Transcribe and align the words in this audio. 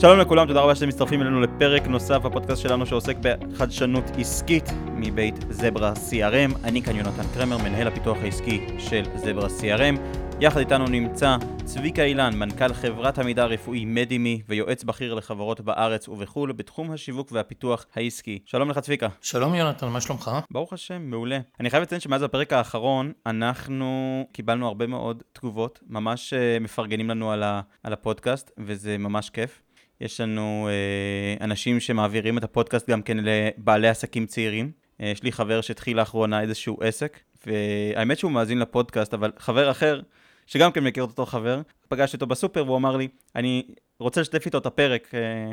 שלום 0.00 0.18
לכולם, 0.18 0.46
תודה 0.46 0.60
רבה 0.60 0.74
שאתם 0.74 0.88
מצטרפים 0.88 1.22
אלינו 1.22 1.40
לפרק 1.40 1.86
נוסף 1.86 2.16
בפודקאסט 2.16 2.62
שלנו 2.62 2.86
שעוסק 2.86 3.16
בחדשנות 3.20 4.04
עסקית 4.18 4.64
מבית 4.94 5.34
זברה 5.50 5.92
CRM. 5.92 6.58
אני 6.64 6.82
כאן 6.82 6.96
יונתן 6.96 7.22
קרמר, 7.34 7.58
מנהל 7.58 7.86
הפיתוח 7.88 8.18
העסקי 8.22 8.66
של 8.78 9.02
זברה 9.14 9.46
CRM. 9.46 9.98
יחד 10.40 10.58
איתנו 10.58 10.84
נמצא 10.84 11.36
צביקה 11.64 12.02
אילן, 12.02 12.34
מנכ"ל 12.36 12.72
חברת 12.72 13.18
המידע 13.18 13.42
הרפואי 13.42 13.84
מדימי 13.84 14.42
ויועץ 14.48 14.84
בכיר 14.84 15.14
לחברות 15.14 15.60
בארץ 15.60 16.08
ובחו"ל 16.08 16.52
בתחום 16.52 16.90
השיווק 16.90 17.28
והפיתוח 17.32 17.86
העסקי. 17.94 18.38
שלום 18.44 18.70
לך 18.70 18.78
צביקה. 18.78 19.08
שלום 19.20 19.54
יונתן, 19.54 19.88
מה 19.88 20.00
שלומך? 20.00 20.30
ברוך 20.50 20.72
השם, 20.72 21.02
מעולה. 21.02 21.38
אני 21.60 21.70
חייב 21.70 21.82
לציין 21.82 22.00
שמאז 22.00 22.22
הפרק 22.22 22.52
האחרון 22.52 23.12
אנחנו 23.26 24.24
קיבלנו 24.32 24.66
הרבה 24.66 24.86
מאוד 24.86 25.22
תגובות, 25.32 25.80
ממש 25.86 26.32
אה, 26.32 26.58
מפרגנים 26.60 27.10
לנו 27.10 27.32
על, 27.32 27.42
ה, 27.42 27.60
על 27.82 27.92
הפודקאסט, 27.92 28.50
וזה 28.58 28.98
ממש 28.98 29.30
כיף. 29.30 29.62
יש 30.00 30.20
לנו 30.20 30.68
אה, 30.70 31.44
אנשים 31.44 31.80
שמעבירים 31.80 32.38
את 32.38 32.44
הפודקאסט 32.44 32.90
גם 32.90 33.02
כן 33.02 33.16
לבעלי 33.22 33.88
עסקים 33.88 34.26
צעירים. 34.26 34.72
אה, 35.00 35.08
יש 35.08 35.22
לי 35.22 35.32
חבר 35.32 35.60
שהתחיל 35.60 35.96
לאחרונה 35.96 36.40
איזשהו 36.40 36.78
עסק, 36.82 37.20
והאמת 37.46 38.18
שהוא 38.18 38.32
מאזין 38.32 38.58
לפודקאסט, 38.58 39.14
אבל 39.14 39.32
חבר 39.38 39.70
אחר, 39.70 40.00
שגם 40.46 40.72
כן 40.72 40.84
מכיר 40.84 41.04
את 41.04 41.08
אותו 41.08 41.26
חבר, 41.26 41.62
פגשתי 41.88 42.16
אותו 42.16 42.26
בסופר 42.26 42.64
והוא 42.64 42.76
אמר 42.76 42.96
לי, 42.96 43.08
אני 43.36 43.62
רוצה 43.98 44.20
לשתף 44.20 44.46
איתו 44.46 44.58
את 44.58 44.66
הפרק, 44.66 45.14
אה, 45.14 45.52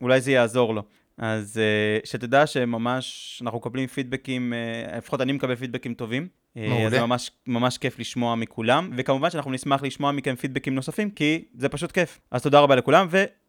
אולי 0.00 0.20
זה 0.20 0.32
יעזור 0.32 0.74
לו. 0.74 0.82
אז 1.18 1.58
אה, 1.58 1.98
שתדע 2.04 2.46
שממש 2.46 3.38
אנחנו 3.42 3.58
מקבלים 3.58 3.86
פידבקים, 3.86 4.52
אה, 4.52 4.98
לפחות 4.98 5.20
אני 5.20 5.32
מקבל 5.32 5.56
פידבקים 5.56 5.94
טובים. 5.94 6.28
אה, 6.56 6.68
מעולה. 6.68 6.90
זה 6.90 7.00
ממש, 7.00 7.30
ממש 7.46 7.78
כיף 7.78 7.98
לשמוע 7.98 8.34
מכולם, 8.34 8.90
וכמובן 8.96 9.30
שאנחנו 9.30 9.50
נשמח 9.50 9.82
לשמוע 9.82 10.12
מכם 10.12 10.34
פידבקים 10.34 10.74
נוספים, 10.74 11.10
כי 11.10 11.44
זה 11.54 11.68
פשוט 11.68 11.92
כיף. 11.92 12.20
אז 12.30 12.42
תודה 12.42 12.60
רבה 12.60 12.76
לכולם, 12.76 13.06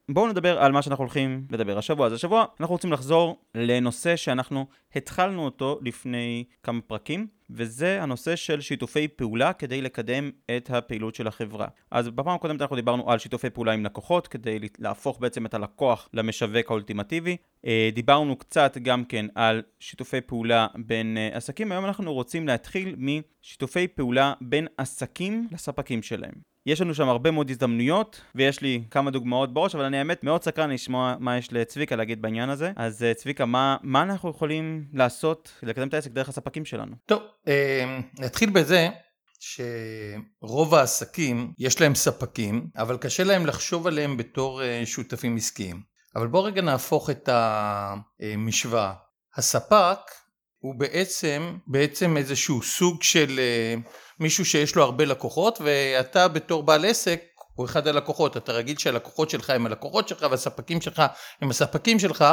ובואו 0.09 0.27
נדבר 0.27 0.59
על 0.59 0.71
מה 0.71 0.81
שאנחנו 0.81 1.03
הולכים 1.03 1.45
לדבר 1.51 1.77
השבוע. 1.77 2.07
אז 2.07 2.13
השבוע 2.13 2.45
אנחנו 2.59 2.75
רוצים 2.75 2.91
לחזור 2.91 3.41
לנושא 3.55 4.15
שאנחנו 4.15 4.65
התחלנו 4.95 5.45
אותו 5.45 5.79
לפני 5.81 6.43
כמה 6.63 6.81
פרקים, 6.81 7.27
וזה 7.49 8.03
הנושא 8.03 8.35
של 8.35 8.61
שיתופי 8.61 9.07
פעולה 9.07 9.53
כדי 9.53 9.81
לקדם 9.81 10.31
את 10.57 10.69
הפעילות 10.69 11.15
של 11.15 11.27
החברה. 11.27 11.67
אז 11.91 12.09
בפעם 12.09 12.35
הקודמת 12.35 12.61
אנחנו 12.61 12.75
דיברנו 12.75 13.11
על 13.11 13.19
שיתופי 13.19 13.49
פעולה 13.49 13.71
עם 13.71 13.85
לקוחות, 13.85 14.27
כדי 14.27 14.59
להפוך 14.79 15.19
בעצם 15.19 15.45
את 15.45 15.53
הלקוח 15.53 16.09
למשווק 16.13 16.71
האולטימטיבי. 16.71 17.37
אה, 17.65 17.89
דיברנו 17.93 18.35
קצת 18.35 18.77
גם 18.81 19.05
כן 19.05 19.25
על 19.35 19.61
שיתופי 19.79 20.21
פעולה 20.21 20.67
בין 20.75 21.17
אה, 21.17 21.29
עסקים, 21.33 21.71
היום 21.71 21.85
אנחנו 21.85 22.13
רוצים 22.13 22.47
להתחיל 22.47 22.95
משיתופי 22.97 23.87
פעולה 23.87 24.33
בין 24.41 24.67
עסקים 24.77 25.47
לספקים 25.51 26.03
שלהם. 26.03 26.56
יש 26.67 26.81
לנו 26.81 26.95
שם 26.95 27.09
הרבה 27.09 27.31
מאוד 27.31 27.49
הזדמנויות, 27.49 28.21
ויש 28.35 28.61
לי 28.61 28.83
כמה 28.91 29.11
דוגמאות 29.11 29.53
בראש, 29.53 29.75
אבל 29.75 29.83
אני 29.83 29.97
האמת 29.97 30.23
מאוד 30.23 30.43
סקרן 30.43 30.69
לשמוע 30.69 31.15
מה 31.19 31.37
יש 31.37 31.53
לצביקה 31.53 31.95
להגיד 31.95 32.21
בעניין 32.21 32.49
הזה. 32.49 32.71
אז 32.75 33.03
אה, 33.03 33.13
צביקה, 33.13 33.45
מה, 33.45 33.77
מה 33.81 34.01
אנחנו 34.01 34.29
יכולים 34.29 34.85
לעשות 34.93 35.51
כדי 35.59 35.69
לקדם 35.69 35.87
את 35.87 35.93
העסק 35.93 36.11
דרך 36.11 36.29
הספקים 36.29 36.65
שלנו? 36.65 36.95
טוב, 37.05 37.21
אה, 37.47 37.99
נתחיל 38.19 38.49
בזה 38.49 38.89
שרוב 39.39 40.75
העסקים 40.75 41.53
יש 41.59 41.81
להם 41.81 41.95
ספקים, 41.95 42.67
אבל 42.77 42.97
קשה 42.97 43.23
להם 43.23 43.45
לחשוב 43.45 43.87
עליהם 43.87 44.17
בתור 44.17 44.63
אה, 44.63 44.81
שותפים 44.85 45.35
עסקיים. 45.35 45.81
אבל 46.15 46.27
בואו 46.27 46.43
רגע 46.43 46.61
נהפוך 46.61 47.09
את 47.09 47.29
המשוואה. 47.31 48.93
הספק 49.35 49.99
הוא 50.59 50.75
בעצם, 50.79 51.57
בעצם 51.67 52.17
איזשהו 52.17 52.63
סוג 52.63 53.03
של 53.03 53.39
אה, 53.39 53.75
מישהו 54.19 54.45
שיש 54.45 54.75
לו 54.75 54.83
הרבה 54.83 55.05
לקוחות, 55.05 55.59
ואתה 55.61 56.27
בתור 56.27 56.63
בעל 56.63 56.85
עסק 56.85 57.21
הוא 57.57 57.65
אחד 57.65 57.87
הלקוחות. 57.87 58.37
אתה 58.37 58.51
רגיל 58.51 58.77
שהלקוחות 58.77 59.29
שלך 59.29 59.49
הם 59.49 59.65
הלקוחות 59.65 60.07
שלך 60.07 60.27
והספקים 60.31 60.81
שלך 60.81 61.03
הם 61.41 61.49
הספקים 61.49 61.99
שלך, 61.99 62.25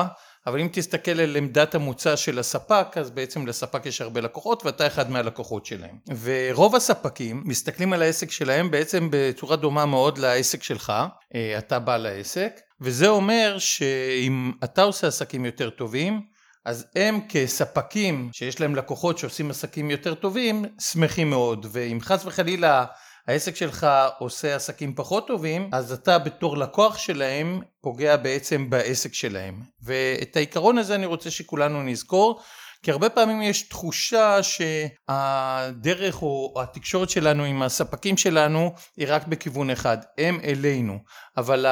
אבל 0.47 0.61
אם 0.61 0.69
תסתכל 0.73 1.21
על 1.21 1.37
עמדת 1.37 1.75
המוצא 1.75 2.17
של 2.17 2.39
הספק, 2.39 2.87
אז 2.97 3.11
בעצם 3.11 3.47
לספק 3.47 3.87
יש 3.87 4.01
הרבה 4.01 4.21
לקוחות 4.21 4.67
ואתה 4.67 4.87
אחד 4.87 5.11
מהלקוחות 5.11 5.67
שלהם. 5.67 5.99
ורוב 6.23 6.77
הספקים 6.77 7.43
מסתכלים 7.47 7.93
על 7.93 8.03
העסק 8.03 8.31
שלהם 8.31 8.71
בעצם 8.71 9.09
בצורה 9.11 9.57
דומה 9.57 9.87
מאוד 9.87 10.19
לעסק 10.19 10.63
שלך, 10.63 10.93
אה, 11.35 11.59
אתה 11.59 11.79
בעל 11.79 12.07
העסק, 12.07 12.61
וזה 12.81 13.09
אומר 13.09 13.57
שאם 13.59 14.53
אתה 14.65 14.83
עושה 14.83 15.07
עסקים 15.07 15.45
יותר 15.45 15.71
טובים, 15.71 16.34
אז 16.65 16.87
הם 16.97 17.21
כספקים 17.29 18.31
שיש 18.33 18.61
להם 18.61 18.75
לקוחות 18.75 19.19
שעושים 19.19 19.51
עסקים 19.51 19.91
יותר 19.91 20.15
טובים, 20.15 20.65
שמחים 20.81 21.31
מאוד, 21.31 21.67
ואם 21.73 21.99
חס 22.03 22.25
וחלילה 22.25 22.85
העסק 23.29 23.57
שלך 23.57 23.87
עושה 24.19 24.57
עסקים 24.57 24.95
פחות 24.95 25.27
טובים, 25.27 25.71
אז 25.73 25.93
אתה 25.93 26.19
בתור 26.19 26.57
לקוח 26.57 26.99
שלהם 26.99 27.61
פוגע 27.81 28.17
בעצם 28.17 28.71
בעסק 28.71 29.15
שלהם. 29.15 29.61
ואת 29.83 30.37
העיקרון 30.37 30.79
הזה 30.79 30.95
אני 30.95 31.07
רוצה 31.07 31.31
שכולנו 31.31 31.83
נזכור, 31.83 32.41
כי 32.83 32.91
הרבה 32.91 33.09
פעמים 33.09 33.43
יש 33.43 33.63
תחושה 33.69 34.39
שהדרך 34.43 36.23
או 36.23 36.55
התקשורת 36.63 37.11
שלנו 37.11 37.45
עם 37.45 37.63
הספקים 37.63 38.17
שלנו 38.17 38.75
היא 38.97 39.07
רק 39.09 39.27
בכיוון 39.27 39.71
אחד, 39.71 39.99
הם 40.19 40.41
אלינו. 40.45 40.99
אבל 41.37 41.67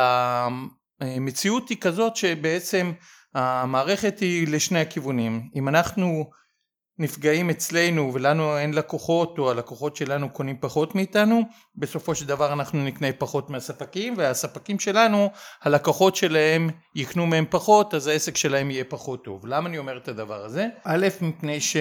המציאות 1.00 1.68
היא 1.68 1.78
כזאת 1.80 2.16
שבעצם 2.16 2.92
המערכת 3.34 4.18
היא 4.20 4.48
לשני 4.48 4.80
הכיוונים. 4.80 5.48
אם 5.56 5.68
אנחנו 5.68 6.30
נפגעים 6.98 7.50
אצלנו 7.50 8.14
ולנו 8.14 8.58
אין 8.58 8.74
לקוחות 8.74 9.38
או 9.38 9.50
הלקוחות 9.50 9.96
שלנו 9.96 10.30
קונים 10.30 10.56
פחות 10.60 10.94
מאיתנו 10.94 11.42
בסופו 11.76 12.14
של 12.14 12.26
דבר 12.26 12.52
אנחנו 12.52 12.84
נקנה 12.84 13.12
פחות 13.18 13.50
מהספקים 13.50 14.14
והספקים 14.16 14.78
שלנו 14.78 15.30
הלקוחות 15.62 16.16
שלהם 16.16 16.70
יקנו 16.94 17.26
מהם 17.26 17.44
פחות 17.50 17.94
אז 17.94 18.06
העסק 18.06 18.36
שלהם 18.36 18.70
יהיה 18.70 18.84
פחות 18.84 19.24
טוב 19.24 19.46
למה 19.46 19.68
אני 19.68 19.78
אומר 19.78 19.96
את 19.96 20.08
הדבר 20.08 20.44
הזה? 20.44 20.66
א' 20.84 21.06
מפני 21.20 21.60
ש... 21.60 21.76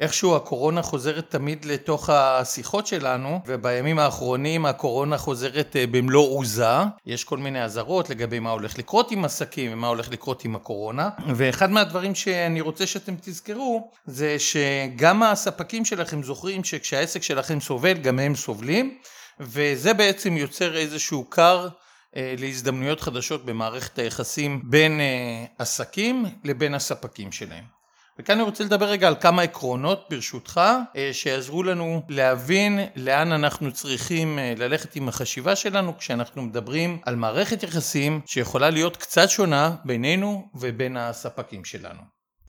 איכשהו 0.00 0.36
הקורונה 0.36 0.82
חוזרת 0.82 1.30
תמיד 1.30 1.64
לתוך 1.64 2.10
השיחות 2.10 2.86
שלנו 2.86 3.40
ובימים 3.46 3.98
האחרונים 3.98 4.66
הקורונה 4.66 5.18
חוזרת 5.18 5.76
אה, 5.76 5.86
במלוא 5.86 6.38
עוזה. 6.38 6.76
יש 7.06 7.24
כל 7.24 7.38
מיני 7.38 7.64
אזהרות 7.64 8.10
לגבי 8.10 8.38
מה 8.38 8.50
הולך 8.50 8.78
לקרות 8.78 9.10
עם 9.10 9.24
עסקים 9.24 9.72
ומה 9.72 9.86
הולך 9.86 10.10
לקרות 10.10 10.44
עם 10.44 10.56
הקורונה. 10.56 11.08
ואחד 11.34 11.70
מהדברים 11.70 12.14
שאני 12.14 12.60
רוצה 12.60 12.86
שאתם 12.86 13.14
תזכרו 13.20 13.90
זה 14.06 14.36
שגם 14.38 15.22
הספקים 15.22 15.84
שלכם 15.84 16.22
זוכרים 16.22 16.64
שכשהעסק 16.64 17.22
שלכם 17.22 17.60
סובל 17.60 17.92
גם 17.92 18.18
הם 18.18 18.34
סובלים. 18.34 18.98
וזה 19.40 19.94
בעצם 19.94 20.36
יוצר 20.36 20.76
איזשהו 20.76 21.30
כר 21.30 21.68
אה, 22.16 22.34
להזדמנויות 22.38 23.00
חדשות 23.00 23.44
במערכת 23.44 23.98
היחסים 23.98 24.62
בין 24.64 25.00
אה, 25.00 25.44
עסקים 25.58 26.24
לבין 26.44 26.74
הספקים 26.74 27.32
שלהם. 27.32 27.73
וכאן 28.18 28.34
אני 28.34 28.42
רוצה 28.42 28.64
לדבר 28.64 28.86
רגע 28.86 29.08
על 29.08 29.14
כמה 29.20 29.42
עקרונות 29.42 30.06
ברשותך 30.10 30.60
אה, 30.96 31.10
שיעזרו 31.12 31.62
לנו 31.62 32.02
להבין 32.08 32.80
לאן 32.96 33.32
אנחנו 33.32 33.72
צריכים 33.72 34.38
אה, 34.38 34.54
ללכת 34.56 34.96
עם 34.96 35.08
החשיבה 35.08 35.56
שלנו 35.56 35.98
כשאנחנו 35.98 36.42
מדברים 36.42 36.98
על 37.04 37.16
מערכת 37.16 37.62
יחסים 37.62 38.20
שיכולה 38.26 38.70
להיות 38.70 38.96
קצת 38.96 39.30
שונה 39.30 39.76
בינינו 39.84 40.48
ובין 40.54 40.96
הספקים 40.96 41.64
שלנו. 41.64 42.00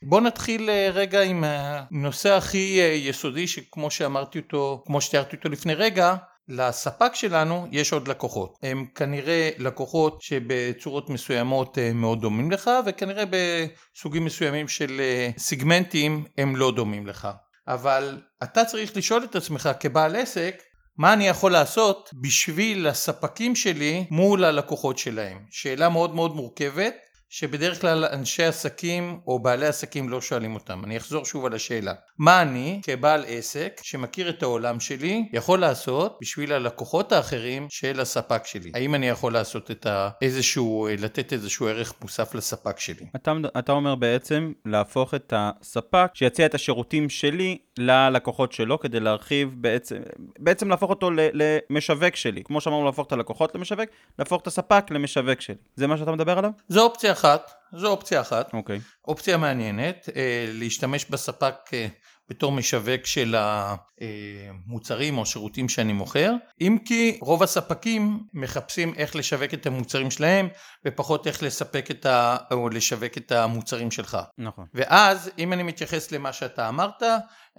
בואו 0.03 0.21
נתחיל 0.21 0.69
אה, 0.69 0.89
רגע 0.93 1.21
עם 1.21 1.43
הנושא 1.47 2.33
הכי 2.33 2.79
יסודי 3.03 3.47
שכמו 3.47 3.91
שאמרתי 3.91 4.39
אותו, 4.39 4.83
כמו 4.85 5.01
שתיארתי 5.01 5.35
אותו 5.35 5.49
לפני 5.49 5.73
רגע, 5.73 6.15
לספק 6.47 7.16
שלנו 7.16 7.67
יש 7.72 7.94
עוד 7.94 8.07
לקוחות. 8.07 8.57
הם 8.63 8.85
כנראה 8.95 9.50
לקוחות 9.57 10.22
שבצורות 10.22 11.09
מסוימות 11.09 11.78
אה, 11.78 11.94
מאוד 11.94 12.22
דומים 12.22 12.51
לך 12.51 12.69
וכנראה 12.85 13.23
בסוגים 13.25 14.25
מסוימים 14.25 14.67
של 14.67 15.00
אה, 15.00 15.29
סיגמנטים 15.38 16.25
הם 16.38 16.56
לא 16.56 16.72
דומים 16.72 17.07
לך. 17.07 17.28
אבל 17.67 18.22
אתה 18.44 18.66
צריך 18.66 18.97
לשאול 18.97 19.23
את 19.23 19.35
עצמך 19.35 19.69
כבעל 19.79 20.16
עסק 20.16 20.61
מה 20.97 21.13
אני 21.13 21.28
יכול 21.28 21.51
לעשות 21.51 22.09
בשביל 22.21 22.88
הספקים 22.88 23.56
שלי 23.56 24.06
מול 24.12 24.44
הלקוחות 24.44 24.97
שלהם. 24.97 25.38
שאלה 25.51 25.89
מאוד 25.89 26.15
מאוד 26.15 26.36
מורכבת 26.36 26.95
שבדרך 27.37 27.81
כלל 27.81 28.05
אנשי 28.05 28.43
עסקים 28.43 29.19
או 29.27 29.39
בעלי 29.39 29.65
עסקים 29.65 30.09
לא 30.09 30.21
שואלים 30.21 30.55
אותם. 30.55 30.83
אני 30.83 30.97
אחזור 30.97 31.25
שוב 31.25 31.45
על 31.45 31.53
השאלה. 31.53 31.93
מה 32.19 32.41
אני 32.41 32.81
כבעל 32.83 33.23
עסק 33.27 33.81
שמכיר 33.83 34.29
את 34.29 34.43
העולם 34.43 34.79
שלי 34.79 35.29
יכול 35.33 35.59
לעשות 35.59 36.17
בשביל 36.21 36.53
הלקוחות 36.53 37.11
האחרים 37.11 37.67
של 37.69 37.99
הספק 37.99 38.45
שלי? 38.45 38.71
האם 38.73 38.95
אני 38.95 39.09
יכול 39.09 39.33
לעשות 39.33 39.71
את 39.71 39.85
ה... 39.85 40.09
איזשהו, 40.21 40.87
לתת 40.99 41.33
איזשהו 41.33 41.67
ערך 41.67 41.93
מוסף 42.01 42.35
לספק 42.35 42.79
שלי? 42.79 43.05
אתה, 43.15 43.33
אתה 43.59 43.71
אומר 43.71 43.95
בעצם 43.95 44.51
להפוך 44.65 45.13
את 45.13 45.33
הספק 45.35 46.07
שיציע 46.13 46.45
את 46.45 46.55
השירותים 46.55 47.09
שלי 47.09 47.57
ללקוחות 47.77 48.51
שלו 48.51 48.80
כדי 48.80 49.00
להרחיב 49.00 49.50
בעצם, 49.54 49.98
בעצם 50.39 50.69
להפוך 50.69 50.89
אותו 50.89 51.10
למשווק 51.33 52.16
שלי. 52.16 52.44
כמו 52.44 52.62
שאמרנו 52.62 52.86
להפוך 52.86 53.07
את 53.07 53.12
הלקוחות 53.12 53.56
למשווק, 53.56 53.89
להפוך 54.19 54.42
את 54.42 54.48
הספק 54.48 54.86
למשווק 54.92 55.42
שלי. 55.42 55.56
זה 55.75 55.88
מה 55.88 55.98
שאתה 55.98 56.12
מדבר 56.12 56.38
עליו? 56.38 56.51
זו 56.68 56.83
אופציה 56.83 57.12
אחת, 57.12 57.51
זו 57.74 57.88
אופציה 57.88 58.22
אחת. 58.22 58.54
אוקיי. 58.54 58.80
אופציה 59.07 59.38
מעניינת, 59.38 60.10
אה, 60.16 60.45
להשתמש 60.54 61.06
בספק 61.10 61.56
אה, 61.74 61.88
בתור 62.30 62.51
משווק 62.51 63.06
של 63.06 63.36
המוצרים 63.38 65.18
או 65.18 65.25
שירותים 65.25 65.69
שאני 65.69 65.94
מוכר, 65.94 66.33
אם 66.62 66.77
כי 66.86 67.18
רוב 67.22 67.44
הספקים 67.44 68.19
מחפשים 68.33 68.94
איך 68.98 69.16
לשווק 69.16 69.54
את 69.54 69.66
המוצרים 69.66 70.12
שלהם 70.12 70.48
ופחות 70.86 71.27
איך 71.27 71.44
לספק 71.44 71.92
את 71.92 72.06
ה... 72.06 72.38
או 72.51 72.69
לשווק 72.69 73.18
את 73.18 73.31
המוצרים 73.31 73.92
שלך. 73.92 74.18
נכון. 74.38 74.66
ואז 74.74 75.31
אם 75.39 75.54
אני 75.54 75.63
מתייחס 75.63 76.12
למה 76.12 76.33
שאתה 76.33 76.69
אמרת, 76.69 77.04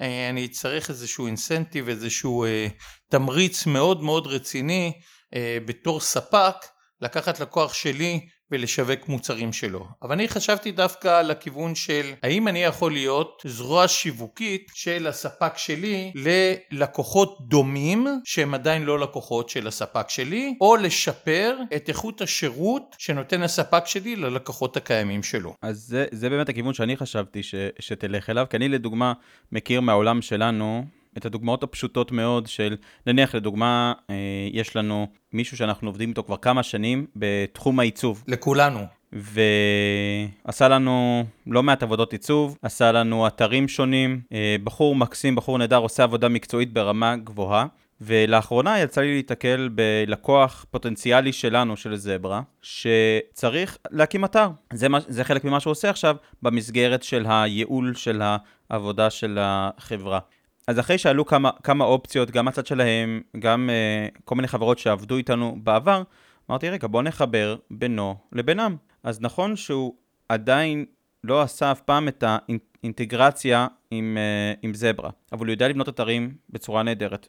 אה, 0.00 0.30
אני 0.30 0.44
אצטרך 0.46 0.90
איזשהו 0.90 1.26
אינסנטיב, 1.26 1.88
איזשהו 1.88 2.44
אה, 2.44 2.66
תמריץ 3.10 3.66
מאוד 3.66 4.02
מאוד 4.02 4.26
רציני 4.26 4.92
אה, 5.34 5.58
בתור 5.64 6.00
ספק 6.00 6.54
לקחת 7.00 7.40
לקוח 7.40 7.74
שלי 7.74 8.26
ולשווק 8.50 9.08
מוצרים 9.08 9.52
שלו. 9.52 9.86
אבל 10.02 10.12
אני 10.12 10.28
חשבתי 10.28 10.72
דווקא 10.72 11.22
לכיוון 11.22 11.74
של 11.74 12.12
האם 12.22 12.48
אני 12.48 12.62
יכול 12.62 12.92
להיות 12.92 13.42
זרוע 13.46 13.88
שיווקית 13.88 14.70
של 14.74 15.06
הספק 15.06 15.52
שלי 15.56 16.12
ללקוחות 16.14 17.38
דומים 17.48 18.06
שהם 18.24 18.54
עדיין 18.54 18.82
לא 18.82 18.98
לקוחות 18.98 19.48
של 19.48 19.66
הספק 19.66 20.10
שלי, 20.10 20.54
או 20.60 20.76
לשפר 20.76 21.56
את 21.76 21.88
איכות 21.88 22.20
השירות 22.20 22.96
שנותן 22.98 23.42
הספק 23.42 23.86
שלי 23.86 24.16
ללקוחות 24.16 24.76
הקיימים 24.76 25.22
שלו. 25.22 25.54
אז 25.62 25.78
זה, 25.78 26.06
זה 26.10 26.30
באמת 26.30 26.48
הכיוון 26.48 26.74
שאני 26.74 26.96
חשבתי 26.96 27.42
ש, 27.42 27.54
שתלך 27.78 28.30
אליו, 28.30 28.46
כי 28.50 28.56
אני 28.56 28.68
לדוגמה 28.68 29.12
מכיר 29.52 29.80
מהעולם 29.80 30.22
שלנו 30.22 30.84
את 31.16 31.26
הדוגמאות 31.26 31.62
הפשוטות 31.62 32.12
מאוד 32.12 32.46
של, 32.46 32.76
נניח 33.06 33.34
לדוגמה, 33.34 33.92
אה, 34.10 34.14
יש 34.52 34.76
לנו 34.76 35.06
מישהו 35.32 35.56
שאנחנו 35.56 35.88
עובדים 35.88 36.08
איתו 36.08 36.24
כבר 36.24 36.36
כמה 36.36 36.62
שנים 36.62 37.06
בתחום 37.16 37.80
העיצוב. 37.80 38.24
לכולנו. 38.28 38.80
ועשה 39.12 40.68
לנו 40.68 41.24
לא 41.46 41.62
מעט 41.62 41.82
עבודות 41.82 42.12
עיצוב, 42.12 42.58
עשה 42.62 42.92
לנו 42.92 43.26
אתרים 43.26 43.68
שונים, 43.68 44.20
אה, 44.32 44.56
בחור 44.64 44.96
מקסים, 44.96 45.34
בחור 45.34 45.58
נהדר, 45.58 45.76
עושה 45.76 46.02
עבודה 46.02 46.28
מקצועית 46.28 46.72
ברמה 46.72 47.16
גבוהה. 47.16 47.66
ולאחרונה 48.00 48.80
יצא 48.80 49.00
לי 49.00 49.14
להתקל 49.14 49.68
בלקוח 49.74 50.66
פוטנציאלי 50.70 51.32
שלנו, 51.32 51.76
של 51.76 51.96
זברה, 51.96 52.42
שצריך 52.62 53.78
להקים 53.90 54.24
אתר. 54.24 54.48
זה, 54.72 54.88
מה, 54.88 54.98
זה 55.08 55.24
חלק 55.24 55.44
ממה 55.44 55.60
שהוא 55.60 55.70
עושה 55.70 55.90
עכשיו 55.90 56.16
במסגרת 56.42 57.02
של 57.02 57.24
הייעול 57.28 57.94
של 57.94 58.22
העבודה 58.70 59.10
של 59.10 59.38
החברה. 59.40 60.18
אז 60.66 60.80
אחרי 60.80 60.98
שעלו 60.98 61.26
כמה, 61.26 61.50
כמה 61.62 61.84
אופציות, 61.84 62.30
גם 62.30 62.44
מהצד 62.44 62.66
שלהם, 62.66 63.22
גם 63.38 63.70
uh, 63.70 64.18
כל 64.24 64.34
מיני 64.34 64.48
חברות 64.48 64.78
שעבדו 64.78 65.16
איתנו 65.16 65.56
בעבר, 65.62 66.02
אמרתי, 66.50 66.70
רגע, 66.70 66.88
בוא 66.88 67.02
נחבר 67.02 67.56
בינו 67.70 68.16
לבינם. 68.32 68.76
אז 69.02 69.20
נכון 69.20 69.56
שהוא 69.56 69.94
עדיין 70.28 70.84
לא 71.24 71.42
עשה 71.42 71.72
אף 71.72 71.80
פעם 71.80 72.08
את 72.08 72.24
האינטגרציה 72.26 73.66
עם, 73.90 74.16
uh, 74.16 74.58
עם 74.62 74.74
זברה, 74.74 75.10
אבל 75.32 75.46
הוא 75.46 75.52
יודע 75.52 75.68
לבנות 75.68 75.88
אתרים 75.88 76.34
בצורה 76.50 76.82
נהדרת. 76.82 77.28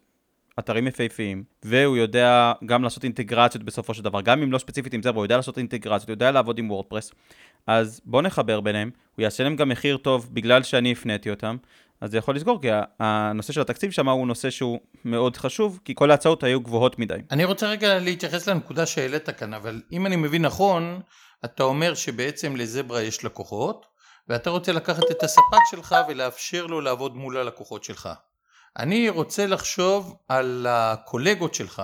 אתרים 0.59 0.87
יפהפיים, 0.87 1.43
והוא 1.65 1.97
יודע 1.97 2.53
גם 2.65 2.83
לעשות 2.83 3.03
אינטגרציות 3.03 3.63
בסופו 3.63 3.93
של 3.93 4.03
דבר, 4.03 4.21
גם 4.21 4.41
אם 4.41 4.51
לא 4.51 4.57
ספציפית 4.57 4.93
עם 4.93 5.03
זברה, 5.03 5.15
הוא 5.15 5.25
יודע 5.25 5.35
לעשות 5.35 5.57
אינטגרציות, 5.57 6.09
הוא 6.09 6.13
יודע 6.13 6.31
לעבוד 6.31 6.59
עם 6.59 6.71
וורדפרס. 6.71 7.11
אז 7.67 8.01
בוא 8.05 8.21
נחבר 8.21 8.61
ביניהם, 8.61 8.91
הוא 9.15 9.23
יעשה 9.23 9.43
להם 9.43 9.55
גם 9.55 9.69
מחיר 9.69 9.97
טוב 9.97 10.29
בגלל 10.33 10.63
שאני 10.63 10.91
הפניתי 10.91 11.29
אותם, 11.29 11.57
אז 12.01 12.11
זה 12.11 12.17
יכול 12.17 12.35
לסגור, 12.35 12.61
כי 12.61 12.67
הנושא 12.99 13.53
של 13.53 13.61
התקציב 13.61 13.91
שם 13.91 14.09
הוא 14.09 14.27
נושא 14.27 14.49
שהוא 14.49 14.79
מאוד 15.05 15.37
חשוב, 15.37 15.79
כי 15.85 15.95
כל 15.95 16.11
ההצעות 16.11 16.43
היו 16.43 16.61
גבוהות 16.61 16.99
מדי. 16.99 17.19
אני 17.31 17.45
רוצה 17.45 17.67
רגע 17.67 17.99
להתייחס 17.99 18.47
לנקודה 18.47 18.85
שהעלית 18.85 19.29
כאן, 19.29 19.53
אבל 19.53 19.81
אם 19.91 20.05
אני 20.05 20.15
מבין 20.15 20.41
נכון, 20.41 21.01
אתה 21.45 21.63
אומר 21.63 21.93
שבעצם 21.93 22.55
לזברה 22.55 23.01
יש 23.01 23.25
לקוחות, 23.25 23.85
ואתה 24.27 24.49
רוצה 24.49 24.71
לקחת 24.71 25.03
את 25.11 25.23
הספק 25.23 25.61
שלך 25.71 25.95
ולאפשר 26.09 26.65
לו 26.65 26.81
לעבוד 26.81 27.15
מול 27.15 27.37
הלקוחות 27.37 27.83
שלך. 27.83 28.09
אני 28.77 29.09
רוצה 29.09 29.47
לחשוב 29.47 30.15
על 30.27 30.65
הקולגות 30.69 31.53
שלך, 31.53 31.83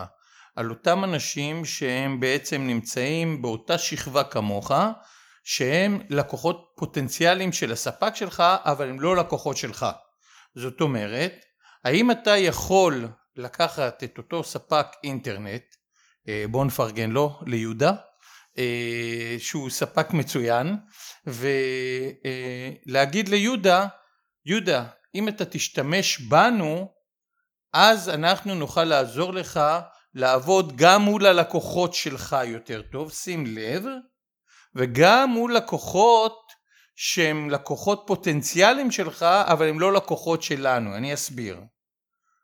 על 0.55 0.69
אותם 0.69 1.03
אנשים 1.03 1.65
שהם 1.65 2.19
בעצם 2.19 2.61
נמצאים 2.61 3.41
באותה 3.41 3.77
שכבה 3.77 4.23
כמוך, 4.23 4.71
שהם 5.43 5.99
לקוחות 6.09 6.73
פוטנציאליים 6.75 7.51
של 7.51 7.71
הספק 7.71 8.15
שלך, 8.15 8.43
אבל 8.63 8.89
הם 8.89 8.99
לא 8.99 9.15
לקוחות 9.15 9.57
שלך. 9.57 9.85
זאת 10.55 10.81
אומרת, 10.81 11.33
האם 11.83 12.11
אתה 12.11 12.37
יכול 12.37 13.07
לקחת 13.35 14.03
את 14.03 14.17
אותו 14.17 14.43
ספק 14.43 14.87
אינטרנט, 15.03 15.63
אה, 16.27 16.45
בוא 16.51 16.65
נפרגן 16.65 17.11
לו, 17.11 17.39
ליהודה, 17.45 17.91
אה, 18.57 19.35
שהוא 19.39 19.69
ספק 19.69 20.13
מצוין, 20.13 20.75
ולהגיד 22.85 23.29
ליהודה, 23.29 23.87
יהודה, 24.45 24.85
אם 25.15 25.27
אתה 25.27 25.45
תשתמש 25.45 26.19
בנו, 26.19 26.93
אז 27.73 28.09
אנחנו 28.09 28.55
נוכל 28.55 28.83
לעזור 28.83 29.33
לך 29.33 29.59
לעבוד 30.13 30.73
גם 30.75 31.01
מול 31.01 31.25
הלקוחות 31.25 31.93
שלך 31.93 32.35
יותר 32.45 32.81
טוב, 32.91 33.11
שים 33.11 33.45
לב, 33.47 33.83
וגם 34.75 35.29
מול 35.29 35.55
לקוחות 35.55 36.39
שהם 36.95 37.49
לקוחות 37.49 38.03
פוטנציאליים 38.07 38.91
שלך 38.91 39.23
אבל 39.23 39.69
הם 39.69 39.79
לא 39.79 39.93
לקוחות 39.93 40.43
שלנו, 40.43 40.95
אני 40.95 41.13
אסביר. 41.13 41.61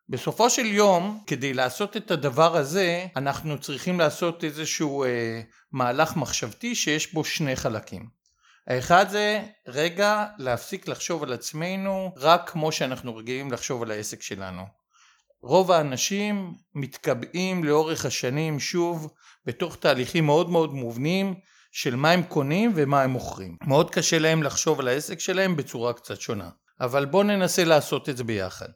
בסופו 0.09 0.49
של 0.49 0.65
יום 0.65 1.23
כדי 1.27 1.53
לעשות 1.53 1.97
את 1.97 2.11
הדבר 2.11 2.57
הזה 2.57 3.05
אנחנו 3.15 3.59
צריכים 3.59 3.99
לעשות 3.99 4.43
איזשהו 4.43 5.03
אה, 5.03 5.41
מהלך 5.71 6.15
מחשבתי 6.15 6.75
שיש 6.75 7.13
בו 7.13 7.23
שני 7.23 7.55
חלקים. 7.55 8.19
האחד 8.67 9.09
זה 9.09 9.41
רגע 9.67 10.25
להפסיק 10.37 10.87
לחשוב 10.87 11.23
על 11.23 11.33
עצמנו 11.33 12.13
רק 12.17 12.49
כמו 12.49 12.71
שאנחנו 12.71 13.15
רגילים 13.15 13.51
לחשוב 13.51 13.83
על 13.83 13.91
העסק 13.91 14.21
שלנו. 14.21 14.63
רוב 15.41 15.71
האנשים 15.71 16.53
מתקבעים 16.75 17.63
לאורך 17.63 18.05
השנים 18.05 18.59
שוב 18.59 19.13
בתוך 19.45 19.75
תהליכים 19.75 20.25
מאוד 20.25 20.49
מאוד 20.49 20.73
מובנים 20.73 21.35
של 21.71 21.95
מה 21.95 22.11
הם 22.11 22.23
קונים 22.23 22.71
ומה 22.75 23.01
הם 23.01 23.09
מוכרים. 23.09 23.57
מאוד 23.67 23.91
קשה 23.91 24.19
להם 24.19 24.43
לחשוב 24.43 24.79
על 24.79 24.87
העסק 24.87 25.19
שלהם 25.19 25.55
בצורה 25.55 25.93
קצת 25.93 26.21
שונה. 26.21 26.49
אבל 26.81 27.05
בואו 27.05 27.23
ננסה 27.23 27.63
לעשות 27.63 28.09
את 28.09 28.17
זה 28.17 28.23
ביחד. 28.23 28.69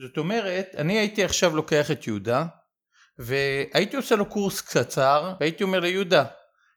זאת 0.00 0.18
אומרת, 0.18 0.66
אני 0.78 0.98
הייתי 0.98 1.24
עכשיו 1.24 1.56
לוקח 1.56 1.90
את 1.90 2.06
יהודה, 2.06 2.46
והייתי 3.18 3.96
עושה 3.96 4.16
לו 4.16 4.26
קורס 4.26 4.60
קצר, 4.60 5.34
והייתי 5.40 5.64
אומר 5.64 5.80
ליהודה, 5.80 6.24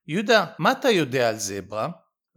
יהודה, 0.07 0.45
מה 0.59 0.71
אתה 0.71 0.89
יודע 0.89 1.29
על 1.29 1.35
זברה? 1.35 1.89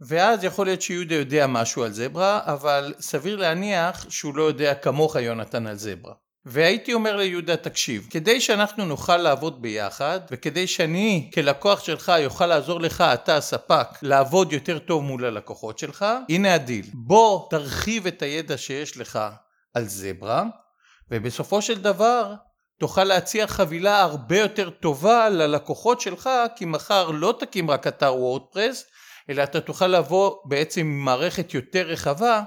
ואז 0.07 0.43
יכול 0.43 0.65
להיות 0.65 0.81
שיהודה 0.81 1.15
יודע 1.15 1.47
משהו 1.47 1.83
על 1.83 1.91
זברה, 1.91 2.39
אבל 2.43 2.93
סביר 2.99 3.35
להניח 3.35 4.09
שהוא 4.09 4.35
לא 4.35 4.43
יודע 4.43 4.75
כמוך 4.75 5.15
יונתן 5.15 5.67
על 5.67 5.75
זברה. 5.75 6.13
והייתי 6.45 6.93
אומר 6.93 7.15
ליהודה 7.15 7.57
תקשיב 7.57 8.07
כדי 8.09 8.41
שאנחנו 8.41 8.85
נוכל 8.85 9.17
לעבוד 9.17 9.61
ביחד 9.61 10.19
וכדי 10.31 10.67
שאני 10.67 11.31
כלקוח 11.33 11.83
שלך 11.83 12.11
יוכל 12.19 12.45
לעזור 12.45 12.81
לך 12.81 13.01
אתה 13.01 13.37
הספק 13.37 13.87
לעבוד 14.01 14.53
יותר 14.53 14.79
טוב 14.79 15.03
מול 15.03 15.25
הלקוחות 15.25 15.79
שלך 15.79 16.05
הנה 16.29 16.53
הדיל. 16.53 16.85
בוא 16.93 17.49
תרחיב 17.49 18.07
את 18.07 18.21
הידע 18.21 18.57
שיש 18.57 18.97
לך 18.97 19.19
על 19.73 19.85
זברה 19.87 20.43
ובסופו 21.11 21.61
של 21.61 21.81
דבר 21.81 22.33
תוכל 22.79 23.03
להציע 23.03 23.47
חבילה 23.47 24.01
הרבה 24.01 24.39
יותר 24.39 24.69
טובה 24.69 25.29
ללקוחות 25.29 26.01
שלך 26.01 26.29
כי 26.55 26.65
מחר 26.65 27.11
לא 27.11 27.35
תקים 27.39 27.71
רק 27.71 27.87
אתר 27.87 28.15
וורדפרס 28.15 28.85
אלא 29.29 29.43
אתה 29.43 29.61
תוכל 29.61 29.87
לבוא 29.87 30.35
בעצם 30.45 30.81
עם 30.81 31.05
מערכת 31.05 31.53
יותר 31.53 31.87
רחבה 31.87 32.43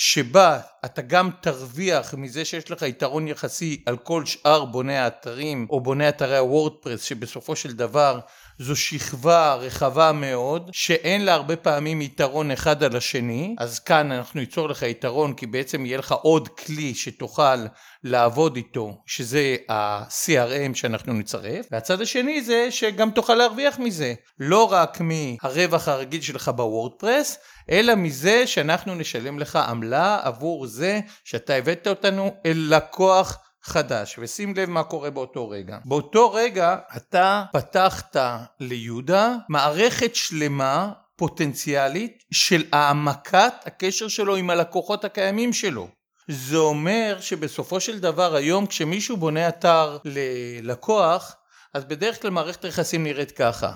שבה 0.00 0.60
אתה 0.84 1.02
גם 1.02 1.30
תרוויח 1.40 2.14
מזה 2.14 2.44
שיש 2.44 2.70
לך 2.70 2.82
יתרון 2.82 3.28
יחסי 3.28 3.82
על 3.86 3.96
כל 3.96 4.26
שאר 4.26 4.64
בוני 4.64 4.98
האתרים 4.98 5.66
או 5.70 5.80
בוני 5.80 6.08
אתרי 6.08 6.38
הוורדפרס 6.38 7.02
שבסופו 7.02 7.56
של 7.56 7.72
דבר 7.72 8.20
זו 8.58 8.76
שכבה 8.76 9.54
רחבה 9.54 10.12
מאוד 10.12 10.70
שאין 10.72 11.24
לה 11.24 11.34
הרבה 11.34 11.56
פעמים 11.56 12.02
יתרון 12.02 12.50
אחד 12.50 12.82
על 12.82 12.96
השני. 12.96 13.54
אז 13.58 13.78
כאן 13.78 14.12
אנחנו 14.12 14.40
ניצור 14.40 14.68
לך 14.68 14.82
יתרון 14.82 15.34
כי 15.34 15.46
בעצם 15.46 15.86
יהיה 15.86 15.98
לך 15.98 16.12
עוד 16.12 16.48
כלי 16.48 16.94
שתוכל 16.94 17.56
לעבוד 18.04 18.56
איתו 18.56 19.02
שזה 19.06 19.56
ה-CRM 19.68 20.74
שאנחנו 20.74 21.12
נצרף. 21.12 21.66
והצד 21.70 22.00
השני 22.00 22.42
זה 22.42 22.66
שגם 22.70 23.10
תוכל 23.10 23.34
להרוויח 23.34 23.78
מזה. 23.78 24.14
לא 24.40 24.72
רק 24.72 24.98
מהרווח 25.00 25.88
הרגיל 25.88 26.20
שלך 26.20 26.48
בוורדפרס 26.48 27.38
אלא 27.70 27.94
מזה 27.94 28.46
שאנחנו 28.46 28.94
נשלם 28.94 29.38
לך 29.38 29.56
עמלה 29.56 30.20
עבור 30.22 30.66
זה 30.66 31.00
שאתה 31.24 31.54
הבאת 31.54 31.86
אותנו 31.86 32.34
אל 32.46 32.66
לקוח 32.76 33.38
חדש. 33.62 34.18
ושים 34.18 34.54
לב 34.56 34.70
מה 34.70 34.84
קורה 34.84 35.10
באותו 35.10 35.48
רגע. 35.48 35.78
באותו 35.84 36.32
רגע 36.32 36.76
אתה 36.96 37.44
פתחת 37.52 38.16
ליהודה 38.60 39.34
מערכת 39.48 40.14
שלמה 40.14 40.92
פוטנציאלית 41.16 42.24
של 42.30 42.64
העמקת 42.72 43.54
הקשר 43.66 44.08
שלו 44.08 44.36
עם 44.36 44.50
הלקוחות 44.50 45.04
הקיימים 45.04 45.52
שלו. 45.52 45.88
זה 46.28 46.56
אומר 46.56 47.16
שבסופו 47.20 47.80
של 47.80 47.98
דבר 48.00 48.34
היום 48.34 48.66
כשמישהו 48.66 49.16
בונה 49.16 49.48
אתר 49.48 49.98
ללקוח 50.04 51.36
אז 51.74 51.84
בדרך 51.84 52.22
כלל 52.22 52.30
מערכת 52.30 52.64
היחסים 52.64 53.04
נראית 53.04 53.30
ככה. 53.30 53.72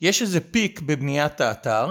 יש 0.00 0.22
איזה 0.22 0.40
פיק 0.40 0.80
בבניית 0.80 1.40
האתר 1.40 1.88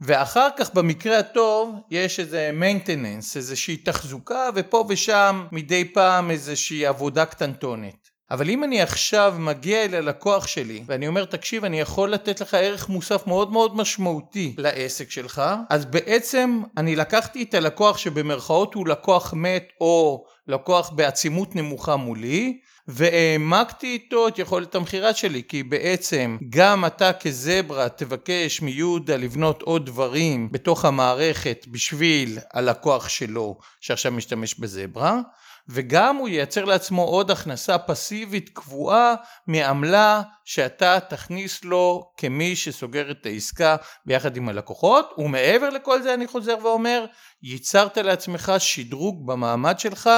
ואחר 0.00 0.48
כך 0.56 0.74
במקרה 0.74 1.18
הטוב 1.18 1.74
יש 1.90 2.20
איזה 2.20 2.50
maintenance, 2.60 3.36
איזושהי 3.36 3.76
תחזוקה 3.76 4.48
ופה 4.54 4.86
ושם 4.88 5.46
מדי 5.52 5.84
פעם 5.84 6.30
איזושהי 6.30 6.86
עבודה 6.86 7.26
קטנטונת. 7.26 8.08
אבל 8.30 8.50
אם 8.50 8.64
אני 8.64 8.82
עכשיו 8.82 9.34
מגיע 9.38 9.84
אל 9.84 9.94
הלקוח 9.94 10.46
שלי 10.46 10.82
ואני 10.86 11.08
אומר 11.08 11.24
תקשיב 11.24 11.64
אני 11.64 11.80
יכול 11.80 12.10
לתת 12.10 12.40
לך 12.40 12.54
ערך 12.54 12.88
מוסף 12.88 13.26
מאוד 13.26 13.52
מאוד 13.52 13.76
משמעותי 13.76 14.54
לעסק 14.58 15.10
שלך 15.10 15.42
אז 15.70 15.84
בעצם 15.84 16.62
אני 16.76 16.96
לקחתי 16.96 17.42
את 17.42 17.54
הלקוח 17.54 17.98
שבמרכאות 17.98 18.74
הוא 18.74 18.88
לקוח 18.88 19.34
מת 19.34 19.68
או 19.80 20.24
לקוח 20.48 20.90
בעצימות 20.90 21.56
נמוכה 21.56 21.96
מולי 21.96 22.58
והעמקתי 22.88 23.86
איתו 23.86 24.28
את 24.28 24.38
יכולת 24.38 24.74
המכירה 24.74 25.14
שלי 25.14 25.42
כי 25.48 25.62
בעצם 25.62 26.36
גם 26.50 26.84
אתה 26.84 27.12
כזברה 27.12 27.88
תבקש 27.88 28.62
מיהודה 28.62 29.16
לבנות 29.16 29.62
עוד 29.62 29.86
דברים 29.86 30.52
בתוך 30.52 30.84
המערכת 30.84 31.66
בשביל 31.70 32.38
הלקוח 32.52 33.08
שלו 33.08 33.58
שעכשיו 33.80 34.12
משתמש 34.12 34.54
בזברה 34.54 35.20
וגם 35.68 36.16
הוא 36.16 36.28
ייצר 36.28 36.64
לעצמו 36.64 37.02
עוד 37.02 37.30
הכנסה 37.30 37.78
פסיבית 37.78 38.48
קבועה 38.48 39.14
מעמלה 39.46 40.22
שאתה 40.44 40.98
תכניס 41.00 41.64
לו 41.64 42.12
כמי 42.16 42.56
שסוגר 42.56 43.10
את 43.10 43.26
העסקה 43.26 43.76
ביחד 44.06 44.36
עם 44.36 44.48
הלקוחות 44.48 45.14
ומעבר 45.18 45.70
לכל 45.70 46.02
זה 46.02 46.14
אני 46.14 46.26
חוזר 46.26 46.56
ואומר 46.62 47.04
ייצרת 47.42 47.98
לעצמך 47.98 48.52
שדרוג 48.58 49.26
במעמד 49.26 49.78
שלך 49.78 50.10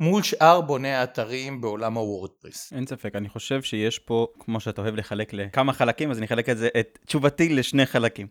מול 0.00 0.22
שאר 0.22 0.60
בוני 0.60 0.94
האתרים 0.94 1.60
בעולם 1.60 1.94
הוורדפרס. 1.94 2.72
אין 2.72 2.86
ספק, 2.86 3.16
אני 3.16 3.28
חושב 3.28 3.62
שיש 3.62 3.98
פה, 3.98 4.26
כמו 4.38 4.60
שאתה 4.60 4.82
אוהב 4.82 4.94
לחלק 4.94 5.32
לכמה 5.32 5.72
חלקים, 5.72 6.10
אז 6.10 6.18
אני 6.18 6.26
אחלק 6.26 6.48
את 6.48 6.58
זה, 6.58 6.68
את 6.80 6.98
תשובתי 7.06 7.48
לשני 7.48 7.86
חלקים. 7.86 8.26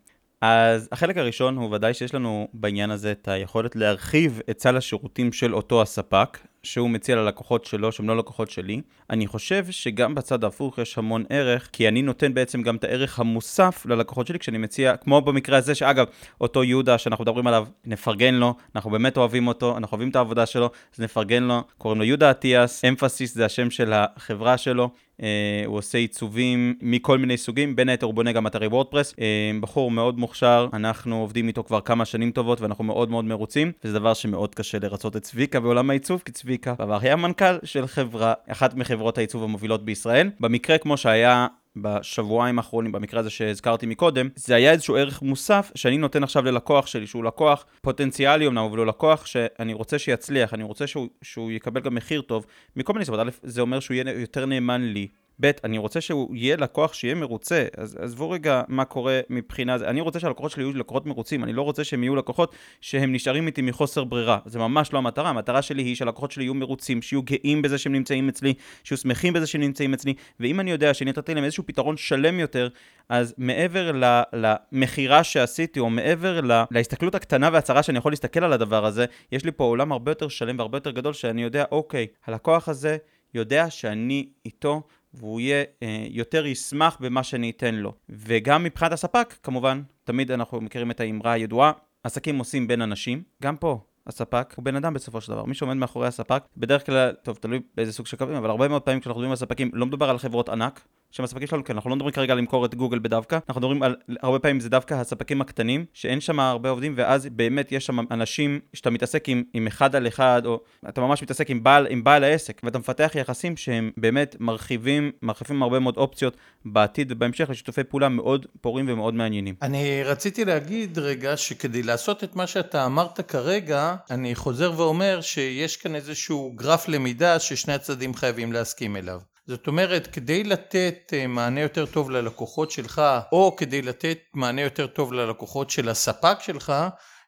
אז 0.48 0.90
החלק 0.92 1.18
הראשון 1.18 1.58
הוא 1.58 1.76
ודאי 1.76 1.94
שיש 1.94 2.14
לנו 2.14 2.48
בעניין 2.54 2.92
הזה 2.92 3.12
את 3.12 3.28
היכולת 3.28 3.76
להרחיב 3.76 4.42
את 4.50 4.60
סל 4.60 4.78
השירותים 4.78 5.34
של 5.34 5.56
אותו 5.56 5.82
הספק, 5.82 6.40
שהוא 6.64 6.90
מציע 6.90 7.16
ללקוחות 7.16 7.66
שלו, 7.66 7.92
שהם 7.92 8.08
לא 8.08 8.18
לקוחות 8.18 8.50
שלי. 8.50 8.82
אני 9.10 9.28
חושב 9.28 9.66
שגם 9.72 10.16
בצד 10.16 10.44
ההפוך 10.44 10.78
יש 10.78 10.98
המון 10.98 11.24
ערך, 11.30 11.70
כי 11.74 11.88
אני 11.88 12.02
נותן 12.02 12.34
בעצם 12.34 12.62
גם 12.62 12.76
את 12.76 12.84
הערך 12.84 13.20
המוסף 13.20 13.86
ללקוחות 13.86 14.28
שלי 14.28 14.40
כשאני 14.40 14.58
מציע, 14.58 14.98
כמו 14.98 15.22
במקרה 15.22 15.58
הזה, 15.58 15.76
שאגב, 15.76 16.06
אותו 16.42 16.64
יהודה 16.64 16.98
שאנחנו 16.98 17.24
מדברים 17.24 17.48
עליו, 17.48 17.68
נפרגן 17.86 18.34
לו, 18.34 18.56
אנחנו 18.76 18.92
באמת 18.92 19.18
אוהבים 19.18 19.48
אותו, 19.48 19.78
אנחנו 19.78 19.96
אוהבים 19.96 20.10
את 20.10 20.16
העבודה 20.16 20.46
שלו, 20.46 20.70
אז 20.96 21.00
נפרגן 21.00 21.44
לו, 21.44 21.64
קוראים 21.78 22.00
לו 22.00 22.06
יהודה 22.06 22.32
אטיאס, 22.32 22.86
אמפסיס 22.86 23.36
זה 23.36 23.46
השם 23.46 23.70
של 23.70 23.94
החברה 23.94 24.58
שלו. 24.58 24.90
Uh, 25.20 25.24
הוא 25.66 25.78
עושה 25.78 25.98
עיצובים 25.98 26.76
מכל 26.82 27.18
מיני 27.18 27.38
סוגים, 27.38 27.76
בין 27.76 27.90
היתר 27.90 28.06
הוא 28.06 28.14
בונה 28.14 28.32
גם 28.32 28.48
אתרי 28.48 28.68
וורדפרס. 28.68 29.12
Uh, 29.14 29.16
בחור 29.62 29.92
מאוד 29.92 30.20
מוכשר, 30.20 30.68
אנחנו 30.74 31.20
עובדים 31.22 31.48
איתו 31.48 31.64
כבר 31.64 31.82
כמה 31.82 32.06
שנים 32.06 32.32
טובות 32.32 32.62
ואנחנו 32.62 32.84
מאוד 32.84 33.10
מאוד 33.10 33.26
מרוצים, 33.26 33.72
וזה 33.84 34.00
דבר 34.00 34.14
שמאוד 34.14 34.56
קשה 34.56 34.80
לרצות 34.80 35.16
את 35.16 35.24
צביקה 35.24 35.60
בעולם 35.60 35.90
העיצוב, 35.90 36.22
כי 36.26 36.32
צביקה 36.32 36.74
בעבר 36.80 36.98
היה 37.02 37.16
מנכ"ל 37.16 37.58
של 37.64 37.88
חברה, 37.88 38.34
אחת 38.48 38.74
מחברות 38.76 39.18
העיצוב 39.18 39.44
המובילות 39.44 39.86
בישראל. 39.86 40.30
במקרה 40.40 40.78
כמו 40.78 40.98
שהיה 40.98 41.48
בשבועיים 41.78 42.58
האחרונים, 42.58 42.92
במקרה 42.92 43.20
הזה 43.20 43.30
שהזכרתי 43.30 43.86
מקודם, 43.86 44.30
זה 44.36 44.56
היה 44.56 44.72
איזשהו 44.72 44.96
ערך 44.96 45.22
מוסף 45.22 45.72
שאני 45.76 45.98
נותן 45.98 46.24
עכשיו 46.24 46.46
ללקוח 46.46 46.88
שלי, 46.88 47.08
שהוא 47.08 47.24
לקוח 47.24 47.66
פוטנציאלי 47.82 48.48
אמנם, 48.48 48.64
אבל 48.64 48.78
הוא 48.78 48.86
לקוח 48.86 49.26
שאני 49.26 49.74
רוצה 49.74 50.00
שיצליח, 50.00 50.54
אני 50.54 50.64
רוצה 50.64 50.88
שהוא, 50.88 51.08
שהוא 51.22 51.52
יקבל 51.52 51.82
גם 51.82 51.96
מחיר 51.96 52.22
טוב, 52.22 52.46
מכל 52.76 52.94
מיני 52.94 53.06
סיבות. 53.06 53.20
א', 53.20 53.30
זה 53.44 53.62
אומר 53.62 53.80
שהוא 53.80 53.96
יהיה 53.96 54.20
יותר 54.20 54.46
נאמן 54.46 54.82
לי, 54.82 55.08
ב', 55.42 55.52
אני 55.64 55.78
רוצה 55.78 56.02
שהוא 56.02 56.36
יהיה 56.36 56.58
לקוח 56.58 56.94
שיהיה 56.94 57.16
מרוצה, 57.16 57.66
אז 57.78 57.98
עזבו 58.02 58.30
רגע 58.30 58.62
מה 58.68 58.86
קורה 58.86 59.20
מבחינה 59.30 59.78
זה, 59.78 59.90
אני 59.90 60.02
רוצה 60.02 60.20
שהלקוחות 60.20 60.52
שלי 60.52 60.64
יהיו 60.64 60.74
לקוחות 60.74 61.06
מרוצים, 61.06 61.44
אני 61.44 61.54
לא 61.54 61.62
רוצה 61.62 61.84
שהם 61.84 62.04
יהיו 62.04 62.16
לקוחות 62.16 62.56
שהם 62.82 63.14
נשארים 63.14 63.48
איתי 63.48 63.62
מחוסר 63.62 64.04
ברירה, 64.04 64.40
זה 64.46 64.60
ממש 64.60 64.94
לא 64.94 64.98
המטרה, 64.98 65.30
המטרה 65.30 65.62
שלי 65.62 65.84
היא 65.84 65.96
שהלקוחות 65.96 66.32
שלי 66.32 66.44
יהיו 66.44 66.54
מרוצים, 66.54 67.02
שיהיו 67.02 67.22
גאים 67.24 67.62
בזה 67.62 67.78
שהם 67.78 67.94
נמצאים 67.94 68.30
אצלי, 68.30 68.54
שיהיו 68.84 68.98
שמחים 68.98 69.34
בזה 69.34 69.48
שהם 69.48 69.62
נמצאים 69.62 69.94
אצלי, 69.94 70.14
ואם 70.40 70.60
אני 70.60 70.72
יודע 70.72 70.94
שאני 70.94 71.10
נתתי 71.10 71.34
להם 71.34 71.44
איזשהו 71.44 71.64
פתרון 71.66 71.98
שלם 71.98 72.40
יותר, 72.40 72.70
אז 73.10 73.34
מעבר 73.38 73.92
למכירה 74.34 75.24
שעשיתי, 75.24 75.80
או 75.80 75.90
מעבר 75.90 76.40
להסתכלות 76.72 77.16
הקטנה 77.16 77.50
והצרה 77.54 77.84
שאני 77.84 77.98
יכול 77.98 78.12
להסתכל 78.12 78.44
על 78.44 78.54
הדבר 78.54 78.86
הזה, 78.86 79.06
יש 79.32 79.46
לי 79.46 79.52
פה 79.52 79.64
עולם 79.64 79.92
הרבה 79.92 80.12
יותר 80.12 80.28
שלם 80.28 80.60
והרבה 80.60 80.78
יותר 80.78 80.92
גדול, 80.92 81.14
שאני 81.14 81.44
יודע, 81.44 81.64
אוקיי, 81.72 82.08
הלקוח 82.26 82.70
הזה 82.70 82.98
יודע 83.34 83.70
שאני 83.70 84.30
איתו 84.46 84.82
והוא 85.16 85.40
יהיה 85.40 85.64
אה, 85.84 86.06
יותר 86.10 86.46
ישמח 86.46 86.98
במה 87.00 87.24
שאני 87.24 87.50
אתן 87.50 87.76
לו. 87.76 87.94
וגם 88.10 88.64
מבחינת 88.64 88.92
הספק, 88.92 89.36
כמובן, 89.44 89.82
תמיד 90.04 90.32
אנחנו 90.32 90.62
מכירים 90.62 90.92
את 90.92 91.00
האמרה 91.00 91.32
הידועה, 91.32 91.72
עסקים 92.04 92.40
עושים 92.40 92.68
בין 92.68 92.82
אנשים, 92.82 93.24
גם 93.42 93.58
פה. 93.58 93.80
הספק 94.08 94.54
הוא 94.56 94.66
בן 94.66 94.76
אדם 94.76 94.94
בסופו 94.94 95.22
של 95.22 95.32
דבר, 95.32 95.46
מי 95.46 95.54
שעומד 95.54 95.74
מאחורי 95.74 96.08
הספק, 96.08 96.44
בדרך 96.58 96.86
כלל, 96.86 97.12
טוב, 97.24 97.38
תלוי 97.42 97.60
באיזה 97.76 97.94
סוג 97.94 98.06
של 98.06 98.18
קווים, 98.18 98.36
אבל 98.36 98.50
הרבה 98.50 98.68
מאוד 98.68 98.82
פעמים 98.82 99.00
כשאנחנו 99.00 99.20
מדברים 99.20 99.32
על 99.32 99.36
ספקים, 99.36 99.72
לא 99.74 99.86
מדובר 99.86 100.10
על 100.10 100.18
חברות 100.18 100.50
ענק, 100.50 100.88
שהם 101.16 101.24
הספקים 101.24 101.48
שלנו, 101.48 101.64
כי 101.64 101.72
אנחנו 101.72 101.90
לא 101.90 101.96
מדברים 101.96 102.14
כרגע 102.14 102.34
על 102.34 102.40
למכור 102.40 102.66
את 102.66 102.76
גוגל 102.76 103.00
בדווקא, 103.00 103.40
אנחנו 103.50 103.62
מדברים 103.62 103.84
על, 103.84 103.96
הרבה 104.22 104.40
פעמים 104.40 104.60
זה 104.60 104.70
דווקא 104.70 104.94
הספקים 104.94 105.42
הקטנים, 105.42 105.86
שאין 105.94 106.22
שם 106.22 106.40
הרבה 106.40 106.70
עובדים, 106.70 106.94
ואז 106.98 107.28
באמת 107.32 107.72
יש 107.72 107.86
שם 107.86 108.00
אנשים 108.12 108.60
שאתה 108.74 108.90
מתעסק 108.90 109.30
עם, 109.30 109.44
עם 109.54 109.68
אחד 109.68 109.96
על 109.96 110.08
אחד, 110.08 110.42
או 110.46 110.60
אתה 110.90 111.02
ממש 111.02 111.24
מתעסק 111.24 111.50
עם 111.50 111.64
בעל, 111.64 111.88
עם 111.90 112.04
בעל 112.04 112.24
העסק, 112.24 112.62
ואתה 112.64 112.80
מפתח 112.80 113.12
יחסים 113.16 113.58
שהם 113.58 113.92
באמת 113.98 114.36
מרחיבים, 114.40 115.12
מרחיבים 115.22 115.64
הרבה 115.64 115.80
מאוד 115.80 115.98
אופציות 115.98 116.38
בעתיד 116.66 117.12
ובהמשך 117.12 117.50
לשיתופי 117.50 117.84
פעולה 117.84 118.10
מאוד 118.10 118.46
פורים 118.62 118.86
ומאוד 118.90 119.14
מעניינים. 119.14 119.56
אני 119.62 120.04
רציתי 120.04 120.46
להגיד 120.46 121.00
רגע 121.00 121.38
שכדי 121.38 121.84
לעשות 121.84 122.24
את 122.24 122.36
מה 122.36 122.48
שאתה 122.48 122.86
אמרת 122.86 123.22
כרגע, 123.22 123.96
אני 124.10 124.36
חוזר 124.36 124.74
ואומר 124.78 125.22
שיש 125.22 125.78
כאן 125.78 125.96
איזשהו 125.96 126.54
גרף 126.56 126.88
למידה 126.88 127.40
ששני 127.40 127.74
הצדדים 127.74 128.14
חייבים 128.14 128.54
להסכים 128.54 128.96
אליו. 128.96 129.20
זאת 129.48 129.68
אומרת, 129.68 130.08
כדי 130.08 130.44
לתת 130.44 131.14
אה, 131.14 131.28
מענה 131.28 131.62
יותר 131.62 131.86
טוב 131.86 132.12
ללקוחות 132.12 132.72
שלך, 132.72 133.02
או 133.32 133.56
כדי 133.56 133.82
לתת 133.82 134.18
מענה 134.34 134.62
יותר 134.62 134.88
טוב 134.88 135.14
ללקוחות 135.14 135.70
של 135.70 135.90
הספק 135.90 136.38
שלך, 136.42 136.74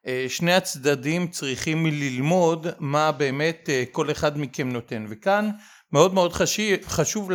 אה, 0.08 0.26
שני 0.30 0.54
הצדדים 0.54 1.28
צריכים 1.28 1.86
ללמוד 1.86 2.68
מה 2.80 3.12
באמת 3.12 3.70
אה, 3.70 3.84
כל 3.92 4.12
אחד 4.12 4.40
מכם 4.40 4.70
נותן. 4.70 5.06
וכאן 5.10 5.50
מאוד 5.94 6.14
מאוד 6.14 6.34
חשוב, 6.34 6.66
חשוב 6.88 7.32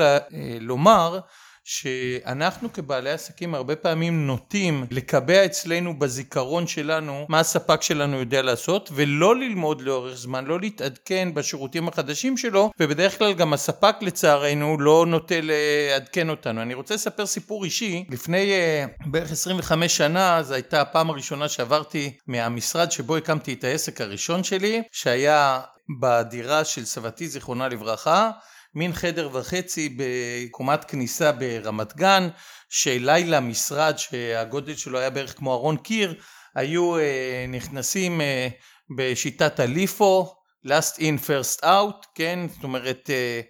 לומר 0.61 1.19
שאנחנו 1.65 2.73
כבעלי 2.73 3.11
עסקים 3.11 3.55
הרבה 3.55 3.77
פעמים 3.77 4.27
נוטים 4.27 4.87
לקבע 4.91 5.45
אצלנו 5.45 5.99
בזיכרון 5.99 6.67
שלנו 6.67 7.27
מה 7.29 7.41
הספק 7.41 7.83
שלנו 7.83 8.19
יודע 8.19 8.43
לעשות 8.43 8.91
ולא 8.93 9.37
ללמוד 9.37 9.81
לאורך 9.81 10.15
זמן, 10.15 10.45
לא 10.45 10.61
להתעדכן 10.61 11.35
בשירותים 11.35 11.89
החדשים 11.89 12.37
שלו 12.37 12.71
ובדרך 12.81 13.19
כלל 13.19 13.33
גם 13.33 13.53
הספק 13.53 13.97
לצערנו 14.01 14.81
לא 14.81 15.07
נוטה 15.09 15.35
לעדכן 15.43 16.29
אותנו. 16.29 16.63
אני 16.63 16.75
רוצה 16.75 16.95
לספר 16.95 17.27
סיפור 17.27 17.65
אישי, 17.65 18.05
לפני 18.11 18.53
uh, 18.53 19.09
בערך 19.11 19.33
25 19.33 19.97
שנה 19.97 20.43
זו 20.43 20.55
הייתה 20.55 20.81
הפעם 20.81 21.11
הראשונה 21.11 21.49
שעברתי 21.49 22.17
מהמשרד 22.27 22.93
שבו 22.93 23.17
הקמתי 23.17 23.53
את 23.53 23.65
העסק 23.65 24.01
הראשון 24.01 24.45
שלי 24.45 24.83
שהיה 24.93 25.61
בדירה 26.01 26.65
של 26.65 26.85
סבתי 26.85 27.29
זיכרונה 27.29 27.69
לברכה 27.69 28.31
מין 28.75 28.93
חדר 28.93 29.29
וחצי 29.33 29.97
בקומת 29.97 30.85
כניסה 30.85 31.33
ברמת 31.33 31.97
גן, 31.97 32.29
שאליי 32.69 33.25
למשרד 33.25 33.99
שהגודל 33.99 34.75
שלו 34.75 34.99
היה 34.99 35.11
בערך 35.11 35.37
כמו 35.39 35.55
ארון 35.55 35.77
קיר, 35.77 36.15
היו 36.55 36.99
אה, 36.99 37.45
נכנסים 37.49 38.21
אה, 38.21 38.49
בשיטת 38.97 39.61
הליפו, 39.61 40.35
last 40.67 40.99
in 40.99 41.27
first 41.27 41.63
out, 41.63 42.07
כן, 42.15 42.39
זאת 42.55 42.65
אומרת 42.65 43.11
אה, 43.11 43.41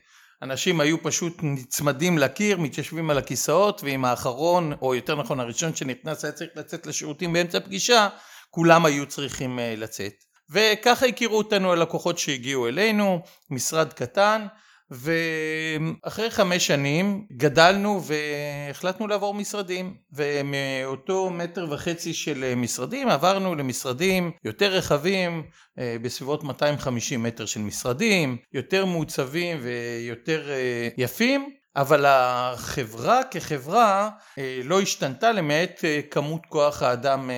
אנשים 0.43 0.81
היו 0.81 1.03
פשוט 1.03 1.39
נצמדים 1.43 2.19
לקיר, 2.19 2.59
מתיישבים 2.59 3.11
על 3.11 3.19
הכיסאות 3.19 3.85
ועם 3.85 4.05
האחרון, 4.05 4.73
או 4.83 4.95
יותר 4.95 5.17
נכון 5.17 5.41
הראשון 5.41 5.75
שנכנס 5.75 6.25
היה 6.25 6.33
צריך 6.33 6.51
לצאת 6.57 6.87
לשירותים 6.87 7.33
באמצע 7.33 7.61
פגישה, 7.61 8.09
כולם 8.51 8.85
היו 8.87 9.07
צריכים 9.07 9.59
לצאת. 9.77 10.13
וככה 10.51 11.07
הכירו 11.07 11.39
אותנו 11.39 11.73
הלקוחות 11.73 12.19
שהגיעו 12.19 12.69
אלינו, 12.69 13.23
משרד 13.51 13.93
קטן, 13.93 14.47
ואחרי 14.93 16.31
חמש 16.31 16.67
שנים 16.67 17.27
גדלנו 17.33 18.03
והחלטנו 18.05 19.07
לעבור 19.07 19.35
משרדים 19.35 19.95
ומאותו 20.13 21.31
מטר 21.31 21.67
וחצי 21.71 22.15
של 22.15 22.55
משרדים 22.57 23.09
עברנו 23.09 23.55
למשרדים 23.55 24.31
יותר 24.45 24.73
רחבים 24.73 25.43
אה, 25.79 25.97
בסביבות 26.03 26.45
250 26.45 27.23
מטר 27.23 27.47
של 27.47 27.61
משרדים 27.61 28.37
יותר 28.53 28.87
מעוצבים 28.87 29.59
ויותר 29.63 30.51
אה, 30.51 30.89
יפים 30.97 31.51
אבל 31.77 32.05
החברה 32.07 33.21
כחברה 33.31 34.11
אה, 34.39 34.61
לא 34.65 34.81
השתנתה 34.81 35.33
למעט 35.33 35.85
כמות 36.11 36.47
כוח 36.49 36.83
האדם 36.83 37.31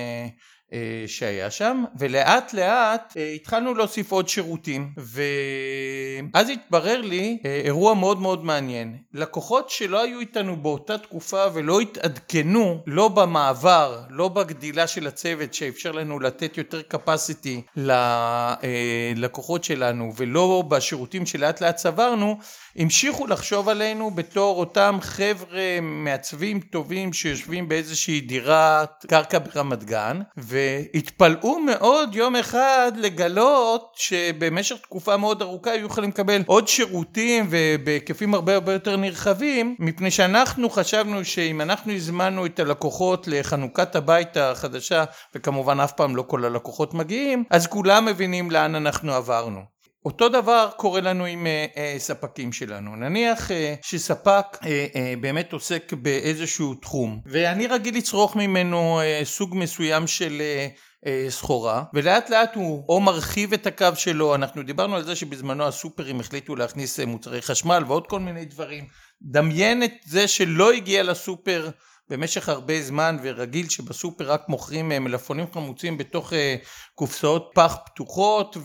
שהיה 1.07 1.51
שם 1.51 1.83
ולאט 1.99 2.53
לאט 2.53 3.13
אה, 3.17 3.31
התחלנו 3.31 3.73
להוסיף 3.73 4.11
עוד 4.11 4.29
שירותים. 4.29 4.91
ואז 4.97 6.49
התברר 6.49 7.01
לי 7.01 7.37
אה, 7.45 7.61
אירוע 7.65 7.93
מאוד 7.93 8.21
מאוד 8.21 8.45
מעניין. 8.45 8.97
לקוחות 9.13 9.69
שלא 9.69 10.03
היו 10.03 10.19
איתנו 10.19 10.55
באותה 10.55 10.97
תקופה 10.97 11.45
ולא 11.53 11.79
התעדכנו 11.79 12.83
לא 12.87 13.07
במעבר 13.07 14.01
לא 14.09 14.27
בגדילה 14.27 14.87
של 14.87 15.07
הצוות 15.07 15.53
שאפשר 15.53 15.91
לנו 15.91 16.19
לתת 16.19 16.57
יותר 16.57 16.81
capacity 16.93 17.79
ללקוחות 19.15 19.63
שלנו 19.63 20.11
ולא 20.17 20.63
בשירותים 20.67 21.25
שלאט 21.25 21.61
לאט 21.61 21.75
צברנו 21.75 22.37
המשיכו 22.77 23.27
לחשוב 23.27 23.69
עלינו 23.69 24.11
בתור 24.11 24.59
אותם 24.59 24.97
חבר'ה 25.01 25.79
מעצבים 25.81 26.59
טובים 26.59 27.13
שיושבים 27.13 27.69
באיזושהי 27.69 28.21
דירת 28.21 29.05
קרקע 29.07 29.39
ברמת 29.39 29.83
גן 29.83 30.21
והתפלאו 30.37 31.59
מאוד 31.59 32.15
יום 32.15 32.35
אחד 32.35 32.91
לגלות 32.95 33.93
שבמשך 33.95 34.75
תקופה 34.81 35.17
מאוד 35.17 35.41
ארוכה 35.41 35.71
היו 35.71 35.85
יכולים 35.85 36.09
לקבל 36.09 36.41
עוד 36.45 36.67
שירותים 36.67 37.47
ובהיקפים 37.49 38.33
הרבה 38.33 38.53
הרבה 38.53 38.73
יותר 38.73 38.95
נרחבים 38.97 39.75
מפני 39.79 40.11
שאנחנו 40.11 40.69
חשבנו 40.69 41.25
שאם 41.25 41.61
אנחנו 41.61 41.93
הזמנו 41.93 42.45
את 42.45 42.59
הלקוחות 42.59 43.27
לחנוכת 43.27 43.95
הבית 43.95 44.37
החדשה 44.37 45.03
וכמובן 45.35 45.79
אף 45.79 45.91
פעם 45.91 46.15
לא 46.15 46.23
כל 46.27 46.45
הלקוחות 46.45 46.93
מגיעים 46.93 47.43
אז 47.49 47.67
כולם 47.67 48.05
מבינים 48.05 48.51
לאן 48.51 48.75
אנחנו 48.75 49.13
עברנו 49.13 49.74
אותו 50.05 50.29
דבר 50.29 50.69
קורה 50.77 51.01
לנו 51.01 51.25
עם 51.25 51.47
uh, 51.47 51.75
uh, 51.75 51.79
ספקים 51.99 52.51
שלנו. 52.51 52.95
נניח 52.95 53.49
uh, 53.49 53.53
שספק 53.81 54.45
uh, 54.53 54.57
uh, 54.57 54.65
באמת 55.21 55.53
עוסק 55.53 55.93
באיזשהו 55.93 56.75
תחום 56.75 57.21
ואני 57.25 57.67
רגיל 57.67 57.97
לצרוך 57.97 58.35
ממנו 58.35 59.01
uh, 59.01 59.25
סוג 59.25 59.55
מסוים 59.55 60.07
של 60.07 60.41
uh, 60.41 61.09
סחורה 61.29 61.83
ולאט 61.93 62.29
לאט 62.29 62.55
הוא 62.55 62.85
או 62.89 63.01
מרחיב 63.01 63.53
את 63.53 63.67
הקו 63.67 63.87
שלו. 63.95 64.35
אנחנו 64.35 64.63
דיברנו 64.63 64.95
על 64.95 65.03
זה 65.03 65.15
שבזמנו 65.15 65.63
הסופרים 65.63 66.19
החליטו 66.19 66.55
להכניס 66.55 66.99
מוצרי 66.99 67.41
חשמל 67.41 67.83
ועוד 67.87 68.07
כל 68.07 68.19
מיני 68.19 68.45
דברים. 68.45 68.87
דמיין 69.21 69.83
את 69.83 69.93
זה 70.05 70.27
שלא 70.27 70.71
הגיע 70.71 71.03
לסופר 71.03 71.69
במשך 72.09 72.49
הרבה 72.49 72.81
זמן 72.81 73.17
ורגיל 73.23 73.69
שבסופר 73.69 74.31
רק 74.31 74.49
מוכרים 74.49 74.91
אה, 74.91 74.99
מלפפונים 74.99 75.45
חמוצים 75.53 75.97
בתוך 75.97 76.33
אה, 76.33 76.55
קופסאות 76.95 77.51
פח 77.55 77.77
פתוחות 77.85 78.57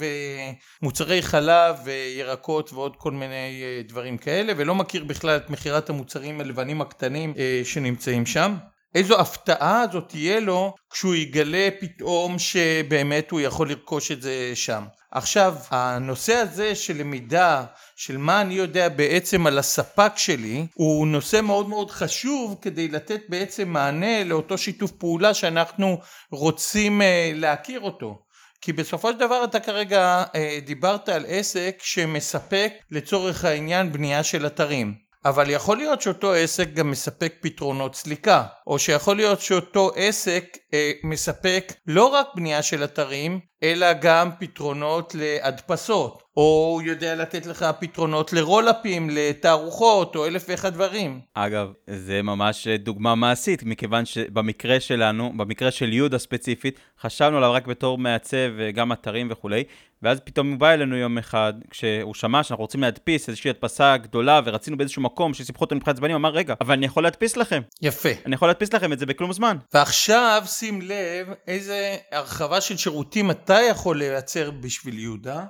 ומוצרי 0.82 1.22
חלב 1.22 1.76
וירקות 1.84 2.72
ועוד 2.72 2.96
כל 2.96 3.12
מיני 3.12 3.62
אה, 3.62 3.82
דברים 3.88 4.18
כאלה 4.18 4.52
ולא 4.56 4.74
מכיר 4.74 5.04
בכלל 5.04 5.36
את 5.36 5.50
מכירת 5.50 5.90
המוצרים 5.90 6.40
הלבנים 6.40 6.80
הקטנים 6.80 7.34
שנמצאים 7.64 8.26
שם 8.26 8.56
איזו 8.94 9.20
הפתעה 9.20 9.84
זאת 9.92 10.08
תהיה 10.08 10.40
לו 10.40 10.74
כשהוא 10.90 11.14
יגלה 11.14 11.68
פתאום 11.80 12.38
שבאמת 12.38 13.30
הוא 13.30 13.40
יכול 13.40 13.68
לרכוש 13.70 14.10
את 14.12 14.22
זה 14.22 14.52
שם. 14.54 14.84
עכשיו 15.10 15.54
הנושא 15.70 16.34
הזה 16.34 16.74
של 16.74 16.96
למידה 16.96 17.64
של 17.96 18.16
מה 18.16 18.40
אני 18.40 18.54
יודע 18.54 18.88
בעצם 18.88 19.46
על 19.46 19.58
הספק 19.58 20.12
שלי 20.16 20.66
הוא 20.74 21.06
נושא 21.06 21.40
מאוד 21.40 21.68
מאוד 21.68 21.90
חשוב 21.90 22.56
כדי 22.62 22.88
לתת 22.88 23.20
בעצם 23.28 23.68
מענה 23.68 24.24
לאותו 24.24 24.58
שיתוף 24.58 24.90
פעולה 24.90 25.34
שאנחנו 25.34 25.98
רוצים 26.30 27.02
אה, 27.02 27.32
להכיר 27.34 27.80
אותו 27.80 28.18
כי 28.60 28.72
בסופו 28.72 29.12
של 29.12 29.18
דבר 29.18 29.44
אתה 29.44 29.60
כרגע 29.60 30.24
אה, 30.34 30.58
דיברת 30.66 31.08
על 31.08 31.24
עסק 31.28 31.78
שמספק 31.82 32.72
לצורך 32.90 33.44
העניין 33.44 33.92
בנייה 33.92 34.22
של 34.22 34.46
אתרים 34.46 35.09
אבל 35.24 35.50
יכול 35.50 35.76
להיות 35.76 36.02
שאותו 36.02 36.32
עסק 36.32 36.72
גם 36.72 36.90
מספק 36.90 37.34
פתרונות 37.40 37.94
סליקה, 37.94 38.44
או 38.66 38.78
שיכול 38.78 39.16
להיות 39.16 39.40
שאותו 39.40 39.90
עסק 39.96 40.44
אה, 40.74 40.92
מספק 41.04 41.72
לא 41.86 42.06
רק 42.06 42.26
בנייה 42.34 42.62
של 42.62 42.84
אתרים, 42.84 43.40
אלא 43.62 43.92
גם 43.92 44.30
פתרונות 44.38 45.14
להדפסות, 45.14 46.22
או 46.36 46.70
הוא 46.72 46.82
יודע 46.82 47.14
לתת 47.14 47.46
לך 47.46 47.66
פתרונות 47.80 48.32
לרולאפים, 48.32 49.10
לתערוכות, 49.10 50.16
או 50.16 50.26
אלף 50.26 50.44
ואחד 50.48 50.74
דברים. 50.74 51.20
אגב, 51.34 51.72
זה 51.86 52.22
ממש 52.22 52.68
דוגמה 52.68 53.14
מעשית, 53.14 53.62
מכיוון 53.62 54.04
שבמקרה 54.04 54.80
שלנו, 54.80 55.32
במקרה 55.36 55.70
של 55.70 55.92
יהודה 55.92 56.18
ספציפית, 56.18 56.78
חשבנו 57.00 57.36
עליו 57.36 57.52
רק 57.52 57.66
בתור 57.66 57.98
מעצב, 57.98 58.70
גם 58.74 58.92
אתרים 58.92 59.28
וכולי, 59.30 59.64
ואז 60.02 60.20
פתאום 60.20 60.50
הוא 60.50 60.58
בא 60.58 60.70
אלינו 60.70 60.96
יום 60.96 61.18
אחד, 61.18 61.52
כשהוא 61.70 62.14
שמע 62.14 62.42
שאנחנו 62.42 62.64
רוצים 62.64 62.80
להדפיס 62.80 63.28
איזושהי 63.28 63.50
הדפסה 63.50 63.96
גדולה, 63.96 64.40
ורצינו 64.44 64.76
באיזשהו 64.76 65.02
מקום 65.02 65.34
שסיפחו 65.34 65.64
אותו 65.64 65.76
מבחינת 65.76 65.96
זמנים, 65.96 66.12
הוא 66.12 66.20
אמר, 66.20 66.30
רגע, 66.30 66.54
אבל 66.60 66.74
אני 66.74 66.86
יכול 66.86 67.02
להדפיס 67.02 67.36
לכם. 67.36 67.62
יפה. 67.82 68.08
אני 68.26 68.34
יכול 68.34 68.48
להדפיס 68.48 68.72
לכם 68.72 68.92
את 68.92 68.98
זה 68.98 69.06
בכלום 69.06 69.32
זמן. 69.32 69.56
ועכשיו 69.74 70.42
שים 70.46 70.82
לב 70.82 71.28
איזה 71.48 71.96
הרחבה 72.12 72.60
של 72.60 72.76
שירותים 72.76 73.30
אתה 73.30 73.58
יכול 73.70 73.98
לייצר 73.98 74.50
בשביל 74.50 74.98
יהודה, 74.98 75.44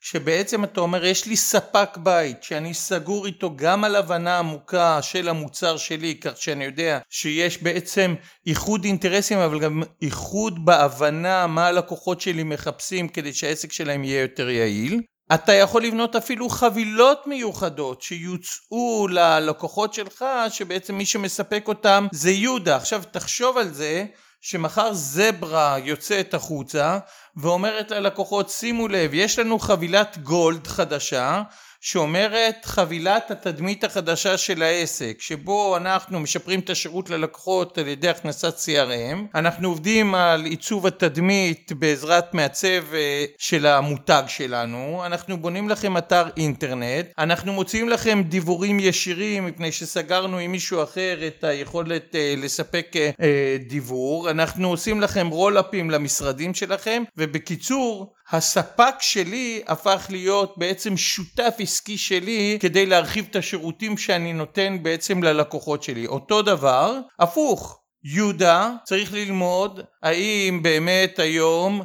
שבעצם 0.00 0.64
אתה 0.64 0.80
אומר 0.80 1.04
יש 1.04 1.26
לי 1.26 1.36
ספק 1.36 1.96
בית 1.96 2.42
שאני 2.42 2.74
סגור 2.74 3.26
איתו 3.26 3.56
גם 3.56 3.84
על 3.84 3.96
הבנה 3.96 4.38
עמוקה 4.38 5.02
של 5.02 5.28
המוצר 5.28 5.76
שלי 5.76 6.14
כך 6.14 6.36
שאני 6.36 6.64
יודע 6.64 6.98
שיש 7.10 7.62
בעצם 7.62 8.14
איחוד 8.46 8.84
אינטרסים 8.84 9.38
אבל 9.38 9.60
גם 9.60 9.82
איחוד 10.02 10.64
בהבנה 10.64 11.46
מה 11.46 11.66
הלקוחות 11.66 12.20
שלי 12.20 12.42
מחפשים 12.42 13.08
כדי 13.08 13.32
שהעסק 13.32 13.72
שלהם 13.72 14.04
יהיה 14.04 14.22
יותר 14.22 14.50
יעיל. 14.50 15.00
אתה 15.34 15.52
יכול 15.52 15.82
לבנות 15.82 16.16
אפילו 16.16 16.48
חבילות 16.48 17.26
מיוחדות 17.26 18.02
שיוצאו 18.02 19.08
ללקוחות 19.10 19.94
שלך 19.94 20.24
שבעצם 20.50 20.94
מי 20.94 21.06
שמספק 21.06 21.64
אותם 21.68 22.06
זה 22.12 22.30
יהודה. 22.30 22.76
עכשיו 22.76 23.02
תחשוב 23.10 23.58
על 23.58 23.68
זה 23.68 24.06
שמחר 24.48 24.92
זברה 24.92 25.76
יוצאת 25.84 26.34
החוצה 26.34 26.98
ואומרת 27.36 27.90
ללקוחות 27.90 28.50
שימו 28.50 28.88
לב 28.88 29.14
יש 29.14 29.38
לנו 29.38 29.58
חבילת 29.58 30.18
גולד 30.18 30.66
חדשה 30.66 31.42
שאומרת 31.80 32.64
חבילת 32.64 33.30
התדמית 33.30 33.84
החדשה 33.84 34.38
של 34.38 34.62
העסק 34.62 35.16
שבו 35.20 35.76
אנחנו 35.76 36.20
משפרים 36.20 36.60
את 36.60 36.70
השירות 36.70 37.10
ללקוחות 37.10 37.78
על 37.78 37.88
ידי 37.88 38.08
הכנסת 38.08 38.54
CRM 38.58 39.16
אנחנו 39.34 39.68
עובדים 39.68 40.14
על 40.14 40.44
עיצוב 40.44 40.86
התדמית 40.86 41.72
בעזרת 41.72 42.34
מעצב 42.34 42.94
אה, 42.94 43.24
של 43.38 43.66
המותג 43.66 44.22
שלנו. 44.26 45.02
אנחנו 45.06 45.36
בונים 45.36 45.68
לכם 45.68 45.96
אתר 45.96 46.24
אינטרנט. 46.36 47.06
אנחנו 47.18 47.52
מוציאים 47.52 47.88
לכם 47.88 48.22
דיבורים 48.28 48.80
ישירים 48.80 49.46
מפני 49.46 49.72
שסגרנו 49.72 50.38
עם 50.38 50.52
מישהו 50.52 50.82
אחר 50.82 51.18
את 51.26 51.44
היכולת 51.44 52.14
אה, 52.14 52.34
לספק 52.36 52.92
אה, 52.96 53.56
דיבור. 53.68 54.30
אנחנו 54.30 54.68
עושים 54.68 55.00
לכם 55.00 55.28
רולאפים 55.28 55.90
למשרדים 55.90 56.54
שלכם 56.54 57.02
ובקיצור 57.16 58.15
הספק 58.30 58.94
שלי 59.00 59.62
הפך 59.66 60.06
להיות 60.10 60.54
בעצם 60.58 60.96
שותף 60.96 61.54
עסקי 61.58 61.98
שלי 61.98 62.58
כדי 62.60 62.86
להרחיב 62.86 63.26
את 63.30 63.36
השירותים 63.36 63.98
שאני 63.98 64.32
נותן 64.32 64.82
בעצם 64.82 65.22
ללקוחות 65.22 65.82
שלי. 65.82 66.06
אותו 66.06 66.42
דבר, 66.42 66.98
הפוך. 67.18 67.82
יהודה 68.04 68.70
צריך 68.84 69.12
ללמוד 69.14 69.80
האם 70.02 70.60
באמת 70.62 71.18
היום 71.18 71.82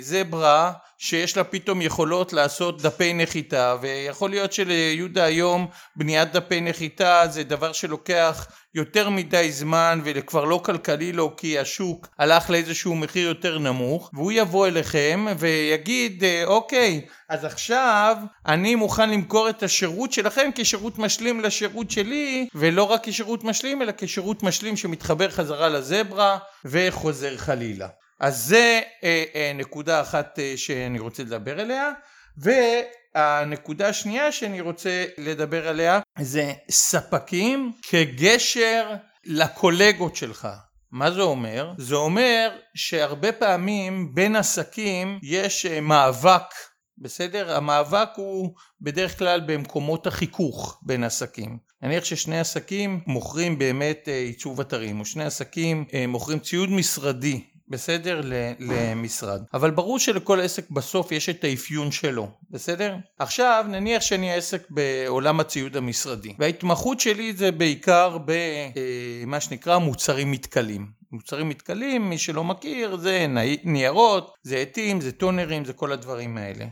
לזברה 0.00 0.72
שיש 1.00 1.36
לה 1.36 1.44
פתאום 1.44 1.82
יכולות 1.82 2.32
לעשות 2.32 2.82
דפי 2.82 3.12
נחיתה 3.14 3.76
ויכול 3.80 4.30
להיות 4.30 4.52
שליהודה 4.52 5.24
היום 5.24 5.66
בניית 5.96 6.32
דפי 6.32 6.60
נחיתה 6.60 7.22
זה 7.28 7.44
דבר 7.44 7.72
שלוקח 7.72 8.46
יותר 8.74 9.10
מדי 9.10 9.52
זמן 9.52 10.00
וכבר 10.04 10.44
לא 10.44 10.60
כלכלי 10.64 11.12
לו 11.12 11.36
כי 11.36 11.58
השוק 11.58 12.08
הלך 12.18 12.50
לאיזשהו 12.50 12.94
מחיר 12.94 13.28
יותר 13.28 13.58
נמוך 13.58 14.10
והוא 14.14 14.32
יבוא 14.32 14.66
אליכם 14.66 15.26
ויגיד 15.38 16.24
אוקיי 16.44 17.06
אז 17.28 17.44
עכשיו 17.44 18.16
אני 18.46 18.74
מוכן 18.74 19.10
למכור 19.10 19.48
את 19.48 19.62
השירות 19.62 20.12
שלכם 20.12 20.50
כשירות 20.54 20.98
משלים 20.98 21.40
לשירות 21.40 21.90
שלי 21.90 22.48
ולא 22.54 22.82
רק 22.82 23.08
כשירות 23.08 23.44
משלים 23.44 23.82
אלא 23.82 23.92
כשירות 23.98 24.42
משלים 24.42 24.76
שמתחבר 24.76 25.28
חזרה 25.30 25.68
לזברה 25.68 26.38
וחוזר 26.64 27.36
חלילה 27.36 27.88
אז 28.20 28.44
זה 28.44 28.80
אה, 29.04 29.24
אה, 29.34 29.52
נקודה 29.54 30.00
אחת 30.00 30.38
אה, 30.38 30.52
שאני 30.56 30.98
רוצה 30.98 31.22
לדבר 31.22 31.60
עליה 31.60 31.90
והנקודה 32.36 33.88
השנייה 33.88 34.32
שאני 34.32 34.60
רוצה 34.60 35.04
לדבר 35.18 35.68
עליה 35.68 36.00
זה 36.20 36.52
ספקים 36.70 37.72
כגשר 37.82 38.94
לקולגות 39.24 40.16
שלך 40.16 40.48
מה 40.92 41.10
זה 41.10 41.20
אומר? 41.20 41.72
זה 41.78 41.94
אומר 41.94 42.50
שהרבה 42.74 43.32
פעמים 43.32 44.14
בין 44.14 44.36
עסקים 44.36 45.18
יש 45.22 45.66
אה, 45.66 45.80
מאבק 45.80 46.54
בסדר? 46.98 47.56
המאבק 47.56 48.08
הוא 48.16 48.54
בדרך 48.80 49.18
כלל 49.18 49.40
במקומות 49.46 50.06
החיכוך 50.06 50.80
בין 50.82 51.04
עסקים. 51.04 51.58
נניח 51.82 52.04
ששני 52.04 52.40
עסקים 52.40 53.00
מוכרים 53.06 53.58
באמת 53.58 54.08
אה, 54.08 54.18
עיצוב 54.18 54.60
אתרים, 54.60 55.00
או 55.00 55.04
שני 55.04 55.24
עסקים 55.24 55.84
אה, 55.94 56.06
מוכרים 56.06 56.38
ציוד 56.38 56.70
משרדי 56.70 57.44
בסדר? 57.70 58.20
למשרד. 58.58 59.42
אבל 59.54 59.70
ברור 59.70 59.98
שלכל 59.98 60.40
עסק 60.40 60.70
בסוף 60.70 61.12
יש 61.12 61.28
את 61.28 61.44
האפיון 61.44 61.90
שלו, 61.90 62.28
בסדר? 62.50 62.96
עכשיו 63.18 63.64
נניח 63.68 64.02
שאני 64.02 64.34
עסק 64.34 64.70
בעולם 64.70 65.40
הציוד 65.40 65.76
המשרדי 65.76 66.34
וההתמחות 66.38 67.00
שלי 67.00 67.32
זה 67.32 67.52
בעיקר 67.52 68.18
במה 68.24 69.36
אה, 69.36 69.40
שנקרא 69.40 69.78
מוצרים 69.78 70.30
מתכלים. 70.30 70.98
מוצרים 71.12 71.48
מתכלים, 71.48 72.10
מי 72.10 72.18
שלא 72.18 72.44
מכיר, 72.44 72.96
זה 72.96 73.26
ניירות, 73.64 74.34
זה 74.42 74.56
עטים, 74.56 75.00
זה 75.00 75.12
טונרים, 75.12 75.64
זה 75.64 75.72
כל 75.72 75.92
הדברים 75.92 76.36
האלה. 76.36 76.64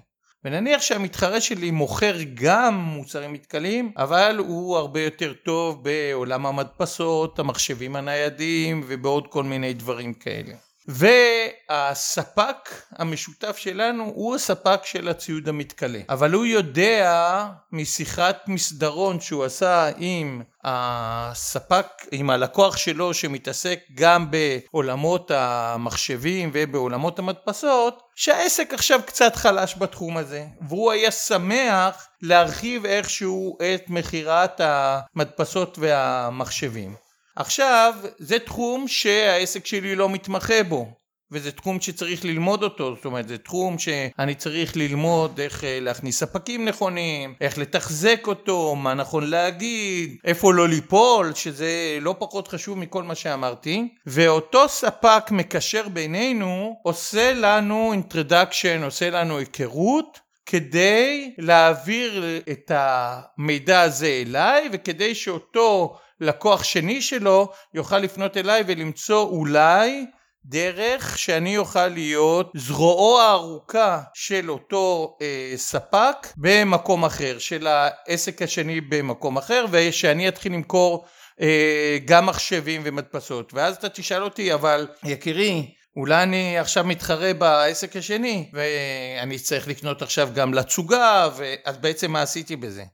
ונניח 0.44 0.82
שהמתחרה 0.82 1.40
שלי 1.40 1.70
מוכר 1.70 2.16
גם 2.35 2.74
מוצרים 2.74 3.32
מתכלים, 3.32 3.92
אבל 3.96 4.37
הוא 4.38 4.76
הרבה 4.76 5.00
יותר 5.00 5.32
טוב 5.44 5.85
בעולם 5.85 6.46
המדפסות, 6.46 7.38
המחשבים 7.38 7.96
הניידים 7.96 8.85
ובעוד 8.87 9.26
כל 9.26 9.42
מיני 9.42 9.72
דברים 9.72 10.14
כאלה. 10.14 10.54
והספק 10.88 12.70
המשותף 12.92 13.57
שלנו 13.57 14.05
הוא 14.05 14.35
הספק 14.35 14.81
של 14.85 15.09
הציוד 15.09 15.49
המתכלה. 15.49 16.01
אבל 16.09 16.33
הוא 16.33 16.46
יודע 16.46 17.46
משיחת 17.72 18.37
מסדרון 18.49 19.20
שהוא 19.20 19.44
עשה 19.44 19.90
עם 19.96 20.42
הספק 20.64 21.87
עם 22.12 22.31
הלקוח 22.31 22.77
שלו 22.77 23.14
שמתעסק 23.14 23.79
גם 23.94 24.31
בעולמות 24.31 25.31
המחשבים 25.35 26.51
ובעולמות 26.53 27.18
המדפסות 27.18 28.03
שהעסק 28.14 28.75
עכשיו 28.75 29.01
קצת 29.07 29.37
חלש 29.37 29.75
בתחום 29.79 30.16
הזה. 30.16 30.44
והוא 30.68 30.92
היה 30.92 31.11
שמח 31.11 32.09
להרחיב 32.22 32.87
איכשהו 32.87 33.59
את 33.61 33.90
מכירת 33.90 34.61
המדפסות 34.64 35.79
והמחשבים 35.79 37.06
עכשיו 37.37 37.94
זה 38.18 38.38
תחום 38.38 38.88
שהעסק 38.88 39.66
שלי 39.66 39.96
לא 39.96 40.09
מתמחה 40.09 40.62
בו 40.62 40.87
וזה 41.31 41.53
תחום 41.53 41.81
שצריך 41.81 42.25
ללמוד 42.25 42.62
אותו, 42.62 42.94
זאת 42.94 43.05
אומרת 43.05 43.29
זה 43.29 43.38
תחום 43.38 43.79
שאני 43.79 44.35
צריך 44.35 44.77
ללמוד 44.77 45.40
איך 45.40 45.64
אה, 45.64 45.79
להכניס 45.81 46.18
ספקים 46.18 46.64
נכונים, 46.64 47.35
איך 47.40 47.59
לתחזק 47.59 48.27
אותו, 48.27 48.75
מה 48.75 48.94
נכון 48.94 49.31
להגיד, 49.31 50.16
איפה 50.25 50.55
לא 50.55 50.68
ליפול, 50.68 51.35
שזה 51.35 51.99
לא 52.01 52.14
פחות 52.18 52.49
חשוב 52.49 52.79
מכל 52.79 53.03
מה 53.03 53.14
שאמרתי, 53.14 53.88
ואותו 54.07 54.68
ספק 54.68 55.31
מקשר 55.31 55.88
בינינו 55.88 56.77
עושה 56.83 57.33
לנו 57.33 57.94
introduction, 57.94 58.85
עושה 58.85 59.11
לנו 59.11 59.38
היכרות 59.38 60.20
כדי 60.46 61.35
להעביר 61.38 62.25
את 62.51 62.70
המידע 62.75 63.81
הזה 63.81 64.22
אליי 64.27 64.68
וכדי 64.72 65.14
שאותו 65.14 65.96
לקוח 66.20 66.64
שני 66.64 67.02
שלו 67.02 67.48
יוכל 67.74 67.98
לפנות 67.98 68.37
אליי 68.37 68.64
ולמצוא 68.66 69.22
אולי 69.22 70.07
דרך 70.48 71.18
שאני 71.18 71.59
אוכל 71.59 71.88
להיות 71.88 72.52
זרועו 72.57 73.20
הארוכה 73.20 74.00
של 74.14 74.50
אותו 74.50 75.16
אה, 75.22 75.52
ספק 75.57 76.16
במקום 76.37 77.05
אחר, 77.05 77.38
של 77.38 77.66
העסק 77.66 78.42
השני 78.42 78.81
במקום 78.81 79.37
אחר, 79.37 79.64
ושאני 79.70 80.29
אתחיל 80.29 80.52
למכור 80.52 81.07
אה, 81.40 81.98
גם 82.05 82.26
מחשבים 82.26 82.83
ומדפסות. 82.85 83.55
ואז 83.55 83.76
אתה 83.76 83.88
תשאל 83.88 84.22
אותי, 84.22 84.55
אבל 84.55 84.87
יקירי, 85.05 85.74
אולי 85.96 86.22
אני 86.22 86.59
עכשיו 86.59 86.85
מתחרה 86.85 87.35
בעסק 87.35 87.96
השני, 87.96 88.50
ואני 88.52 89.38
צריך 89.38 89.68
לקנות 89.68 90.02
עכשיו 90.02 90.29
גם 90.35 90.55
לתצוגה, 90.55 91.29
אז 91.64 91.76
בעצם 91.76 92.12
מה 92.12 92.22
עשיתי 92.22 92.57
בזה? 92.57 92.85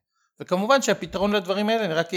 וכמובן 0.43 0.83
שהפתרון 0.83 1.33
לדברים 1.33 1.69
האלה, 1.69 1.85
אני 1.85 1.95
רק 1.95 2.11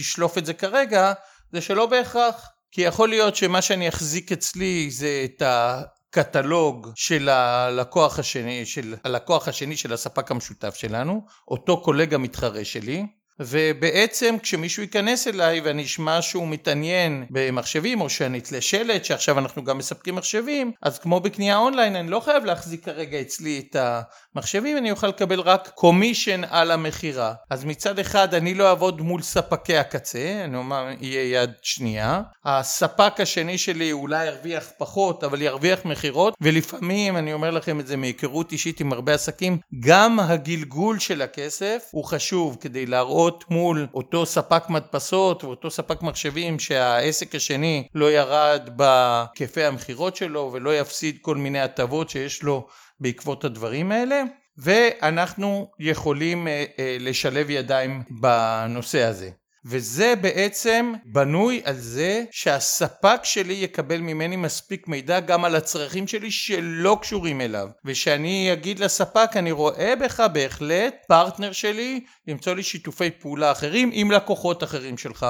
אשלוף 0.00 0.38
את 0.38 0.46
זה 0.46 0.54
כרגע, 0.54 1.12
זה 1.52 1.60
שלא 1.60 1.86
בהכרח. 1.86 2.48
כי 2.72 2.82
יכול 2.82 3.08
להיות 3.08 3.36
שמה 3.36 3.62
שאני 3.62 3.88
אחזיק 3.88 4.32
אצלי 4.32 4.90
זה 4.90 5.22
את 5.24 5.42
הקטלוג 5.46 6.88
של 6.94 7.28
הלקוח 7.28 8.18
השני, 8.18 8.66
של 8.66 8.94
הלקוח 9.04 9.48
השני 9.48 9.76
של 9.76 9.92
הספק 9.92 10.30
המשותף 10.30 10.74
שלנו, 10.74 11.26
אותו 11.48 11.82
קולגה 11.82 12.18
מתחרה 12.18 12.64
שלי, 12.64 13.06
ובעצם 13.40 14.36
כשמישהו 14.42 14.82
ייכנס 14.82 15.28
אליי 15.28 15.60
ואני 15.60 15.82
אשמע 15.82 16.22
שהוא 16.22 16.48
מתעניין 16.48 17.26
במחשבים 17.30 18.00
או 18.00 18.10
שאני 18.10 18.38
אתלה 18.38 18.60
שלט 18.60 19.04
שעכשיו 19.04 19.38
אנחנו 19.38 19.64
גם 19.64 19.78
מספקים 19.78 20.14
מחשבים 20.14 20.72
אז 20.82 20.98
כמו 20.98 21.20
בקנייה 21.20 21.56
אונליין 21.56 21.96
אני 21.96 22.10
לא 22.10 22.20
חייב 22.20 22.44
להחזיק 22.44 22.84
כרגע 22.84 23.20
אצלי 23.20 23.62
את 23.70 23.76
המחשבים 23.78 24.76
אני 24.76 24.90
אוכל 24.90 25.06
לקבל 25.06 25.40
רק 25.40 25.70
קומישן 25.74 26.40
על 26.50 26.70
המכירה. 26.70 27.34
אז 27.50 27.64
מצד 27.64 27.98
אחד 27.98 28.34
אני 28.34 28.54
לא 28.54 28.68
אעבוד 28.68 29.00
מול 29.00 29.22
ספקי 29.22 29.76
הקצה 29.76 30.42
אני 30.44 30.56
אומר 30.56 30.88
יהיה 31.00 31.42
יד 31.42 31.50
שנייה. 31.62 32.22
הספק 32.44 33.20
השני 33.20 33.58
שלי 33.58 33.92
אולי 33.92 34.26
ירוויח 34.26 34.64
פחות 34.78 35.24
אבל 35.24 35.42
ירוויח 35.42 35.84
מכירות 35.84 36.34
ולפעמים 36.40 37.16
אני 37.16 37.32
אומר 37.32 37.50
לכם 37.50 37.80
את 37.80 37.86
זה 37.86 37.96
מהיכרות 37.96 38.52
אישית 38.52 38.80
עם 38.80 38.92
הרבה 38.92 39.14
עסקים 39.14 39.58
גם 39.80 40.20
הגלגול 40.20 40.98
של 40.98 41.22
הכסף 41.22 41.88
הוא 41.90 42.04
חשוב 42.04 42.56
כדי 42.60 42.86
להראות 42.86 43.25
לראות 43.26 43.44
מול 43.50 43.86
אותו 43.94 44.26
ספק 44.26 44.62
מדפסות 44.68 45.44
ואותו 45.44 45.70
ספק 45.70 46.02
מחשבים 46.02 46.58
שהעסק 46.58 47.34
השני 47.34 47.88
לא 47.94 48.12
ירד 48.12 48.70
בהיקפי 48.76 49.64
המכירות 49.64 50.16
שלו 50.16 50.50
ולא 50.52 50.78
יפסיד 50.78 51.18
כל 51.20 51.36
מיני 51.36 51.60
הטבות 51.60 52.10
שיש 52.10 52.42
לו 52.42 52.66
בעקבות 53.00 53.44
הדברים 53.44 53.92
האלה 53.92 54.22
ואנחנו 54.58 55.70
יכולים 55.78 56.48
אה, 56.48 56.64
אה, 56.78 56.96
לשלב 57.00 57.50
ידיים 57.50 58.02
בנושא 58.10 59.02
הזה. 59.02 59.30
וזה 59.68 60.14
בעצם 60.20 60.92
בנוי 61.04 61.60
על 61.64 61.74
זה 61.74 62.24
שהספק 62.30 63.20
שלי 63.24 63.54
יקבל 63.54 64.00
ממני 64.00 64.36
מספיק 64.36 64.88
מידע 64.88 65.20
גם 65.20 65.44
על 65.44 65.56
הצרכים 65.56 66.06
שלי 66.06 66.30
שלא 66.30 66.98
קשורים 67.02 67.40
אליו 67.40 67.68
ושאני 67.84 68.52
אגיד 68.52 68.78
לספק 68.78 69.30
אני 69.36 69.52
רואה 69.52 69.94
בך 70.00 70.20
בהחלט 70.32 70.94
פרטנר 71.08 71.52
שלי 71.52 72.04
למצוא 72.26 72.54
לי 72.54 72.62
שיתופי 72.62 73.10
פעולה 73.10 73.52
אחרים 73.52 73.90
עם 73.92 74.10
לקוחות 74.10 74.62
אחרים 74.62 74.98
שלך 74.98 75.26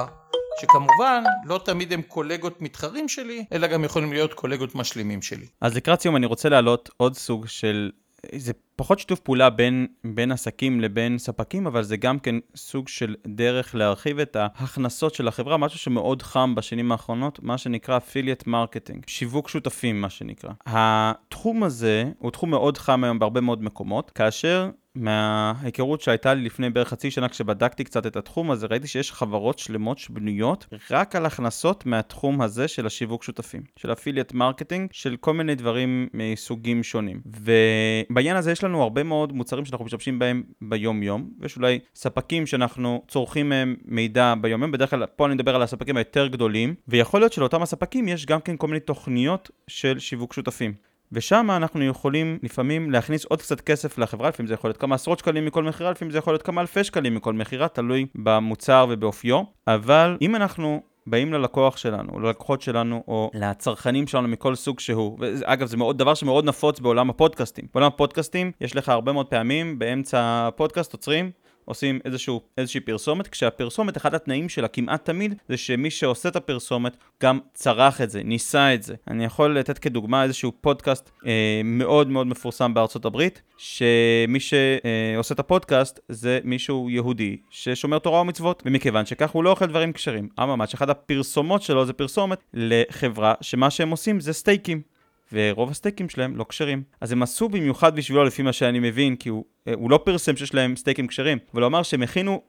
שכמובן 0.61 1.23
לא 1.45 1.59
תמיד 1.65 1.93
הם 1.93 2.01
קולגות 2.01 2.61
מתחרים 2.61 3.07
שלי 3.07 3.45
אלא 3.53 3.67
גם 3.67 3.83
יכולים 3.83 4.13
להיות 4.13 4.33
קולגות 4.33 4.75
משלימים 4.75 5.21
שלי. 5.21 5.45
אז 5.61 5.75
לקראת 5.75 6.01
סיום 6.01 6.15
אני 6.15 6.25
רוצה 6.25 6.49
להעלות 6.49 6.89
עוד 6.97 7.15
סוג 7.15 7.47
של 7.47 7.91
זה 8.35 8.53
פחות 8.75 8.99
שיתוף 8.99 9.19
פעולה 9.19 9.49
בין, 9.49 9.87
בין 10.03 10.31
עסקים 10.31 10.81
לבין 10.81 11.17
ספקים, 11.17 11.67
אבל 11.67 11.83
זה 11.83 11.97
גם 11.97 12.19
כן 12.19 12.35
סוג 12.55 12.87
של 12.87 13.15
דרך 13.27 13.75
להרחיב 13.75 14.19
את 14.19 14.35
ההכנסות 14.35 15.13
של 15.13 15.27
החברה, 15.27 15.57
משהו 15.57 15.79
שמאוד 15.79 16.21
חם 16.21 16.55
בשנים 16.55 16.91
האחרונות, 16.91 17.43
מה 17.43 17.57
שנקרא 17.57 17.99
affiliate 17.99 18.47
marketing, 18.47 19.01
שיווק 19.07 19.49
שותפים 19.49 20.01
מה 20.01 20.09
שנקרא. 20.09 20.51
התחום 20.65 21.63
הזה 21.63 22.11
הוא 22.19 22.31
תחום 22.31 22.49
מאוד 22.49 22.77
חם 22.77 23.03
היום 23.03 23.19
בהרבה 23.19 23.41
מאוד 23.41 23.63
מקומות, 23.63 24.11
כאשר 24.11 24.69
מההיכרות 24.99 26.01
שהייתה 26.01 26.33
לי 26.33 26.41
לפני 26.41 26.69
בערך 26.69 26.87
חצי 26.87 27.11
שנה 27.11 27.29
כשבדקתי 27.29 27.83
קצת 27.83 28.05
את 28.05 28.15
התחום 28.15 28.51
הזה, 28.51 28.67
ראיתי 28.67 28.87
שיש 28.87 29.11
חברות 29.11 29.59
שלמות 29.59 29.97
שבנויות 29.99 30.67
רק 30.91 31.15
על 31.15 31.25
הכנסות 31.25 31.85
מהתחום 31.85 32.41
הזה 32.41 32.67
של 32.67 32.85
השיווק 32.85 33.23
שותפים, 33.23 33.61
של 33.75 33.91
affiliate 33.91 34.33
marketing, 34.33 34.89
של 34.91 35.15
כל 35.19 35.33
מיני 35.33 35.55
דברים 35.55 36.07
מסוגים 36.13 36.83
שונים. 36.83 37.21
ובעניין 37.25 38.35
הזה 38.37 38.51
יש 38.51 38.63
לנו 38.63 38.83
הרבה 38.83 39.03
מאוד 39.03 39.33
מוצרים 39.33 39.65
שאנחנו 39.65 39.85
משתמשים 39.85 40.19
בהם 40.19 40.43
ביום-יום, 40.61 41.29
ויש 41.39 41.57
אולי 41.57 41.79
ספקים 41.95 42.45
שאנחנו 42.45 43.03
צורכים 43.07 43.49
מהם 43.49 43.75
מידע 43.85 44.33
ביום-יום, 44.41 44.71
בדרך 44.71 44.89
כלל 44.89 45.05
פה 45.05 45.25
אני 45.25 45.35
מדבר 45.35 45.55
על 45.55 45.61
הספקים 45.61 45.97
היותר 45.97 46.27
גדולים, 46.27 46.75
ויכול 46.87 47.21
להיות 47.21 47.33
שלאותם 47.33 47.61
הספקים 47.61 48.07
יש 48.07 48.25
גם 48.25 48.41
כן 48.41 48.57
כל 48.57 48.67
מיני 48.67 48.79
תוכניות 48.79 49.51
של 49.67 49.99
שיווק 49.99 50.33
שותפים. 50.33 50.73
ושם 51.11 51.51
אנחנו 51.51 51.83
יכולים 51.83 52.39
לפעמים 52.43 52.91
להכניס 52.91 53.25
עוד 53.25 53.41
קצת 53.41 53.61
כסף 53.61 53.97
לחברה, 53.97 54.29
לפעמים 54.29 54.47
זה 54.47 54.53
יכול 54.53 54.69
להיות 54.69 54.77
כמה 54.77 54.95
עשרות 54.95 55.19
שקלים 55.19 55.45
מכל 55.45 55.63
מכירה, 55.63 55.91
לפעמים 55.91 56.11
זה 56.11 56.17
יכול 56.17 56.33
להיות 56.33 56.41
כמה 56.41 56.61
אלפי 56.61 56.83
שקלים 56.83 57.15
מכל 57.15 57.33
מכירה, 57.33 57.67
תלוי 57.67 58.05
במוצר 58.15 58.85
ובאופיו. 58.89 59.41
אבל 59.67 60.17
אם 60.21 60.35
אנחנו 60.35 60.81
באים 61.07 61.33
ללקוח 61.33 61.77
שלנו, 61.77 62.13
או 62.13 62.19
ללקוחות 62.19 62.61
שלנו, 62.61 63.03
או 63.07 63.31
לצרכנים 63.33 64.07
שלנו 64.07 64.27
מכל 64.27 64.55
סוג 64.55 64.79
שהוא. 64.79 65.17
ואגב, 65.19 65.67
זה 65.67 65.77
מאוד, 65.77 65.97
דבר 65.97 66.13
שמאוד 66.13 66.45
נפוץ 66.45 66.79
בעולם 66.79 67.09
הפודקאסטים. 67.09 67.65
בעולם 67.73 67.87
הפודקאסטים 67.87 68.51
יש 68.61 68.75
לך 68.75 68.89
הרבה 68.89 69.11
מאוד 69.11 69.25
פעמים, 69.25 69.79
באמצע 69.79 70.19
הפודקאסט 70.21 70.93
עוצרים, 70.93 71.31
עושים 71.67 71.99
איזשהו, 72.05 72.41
איזושהי 72.57 72.79
פרסומת, 72.79 73.27
כשהפרסומת, 73.27 73.97
אחד 73.97 74.15
התנאים 74.15 74.49
שלה 74.49 74.67
כמעט 74.67 75.05
תמיד, 75.05 75.35
זה 75.49 75.57
שמי 75.57 75.89
שעושה 75.89 76.29
את 76.29 76.35
הפרסומת 76.35 76.97
גם 77.23 77.39
צרך 77.53 78.01
את 78.01 78.09
זה, 78.09 78.23
ניסה 78.23 78.73
את 78.73 78.83
זה. 78.83 78.95
אני 79.07 79.25
יכול 79.25 79.59
לתת 79.59 79.77
כדוגמה 79.77 80.23
איזשהו 80.23 80.51
פודקאסט 80.61 81.09
אה, 81.25 81.61
מאוד 81.63 82.09
מאוד 82.09 82.27
מפורסם 82.27 82.73
בארצות 82.73 83.05
הברית, 83.05 83.41
שמי 83.57 84.39
שעושה 84.39 85.33
את 85.33 85.39
הפודקאסט 85.39 85.99
זה 86.09 86.39
מישהו 86.43 86.89
יהודי 86.89 87.37
ששומר 87.49 87.99
תורה 87.99 88.21
ומצוות, 88.21 88.63
ומכיוון 88.65 89.05
שכך 89.05 89.29
הוא 89.29 89.43
לא 89.43 89.49
אוכל 89.49 89.65
דברים 89.65 89.93
כשרים. 89.93 90.29
אממה, 90.39 90.67
שאחד 90.67 90.89
הפרסומות 90.89 91.61
שלו 91.61 91.85
זה 91.85 91.93
פרסומת 91.93 92.39
לחברה 92.53 93.33
שמה 93.41 93.69
שהם 93.69 93.89
עושים 93.89 94.19
זה 94.19 94.33
סטייקים. 94.33 94.96
ורוב 95.33 95.71
הסטייקים 95.71 96.09
שלהם 96.09 96.37
לא 96.37 96.45
כשרים. 96.49 96.83
אז 97.01 97.11
הם 97.11 97.23
עשו 97.23 97.49
במיוחד 97.49 97.95
בשבילו, 97.95 98.23
לפי 98.23 98.41
מה 98.41 98.53
שאני 98.53 98.79
מבין, 98.79 99.15
כי 99.15 99.29
הוא, 99.29 99.45
אה, 99.67 99.73
הוא 99.75 99.91
לא 99.91 99.99
פרסם 100.05 100.35
שיש 100.35 100.53
להם 100.53 100.75
סטייקים 100.75 101.07
כשרים, 101.07 101.37
אבל 101.53 101.61
הוא 101.61 101.67
אמר 101.67 101.83
שהם 101.83 102.03
הכינו, 102.03 102.41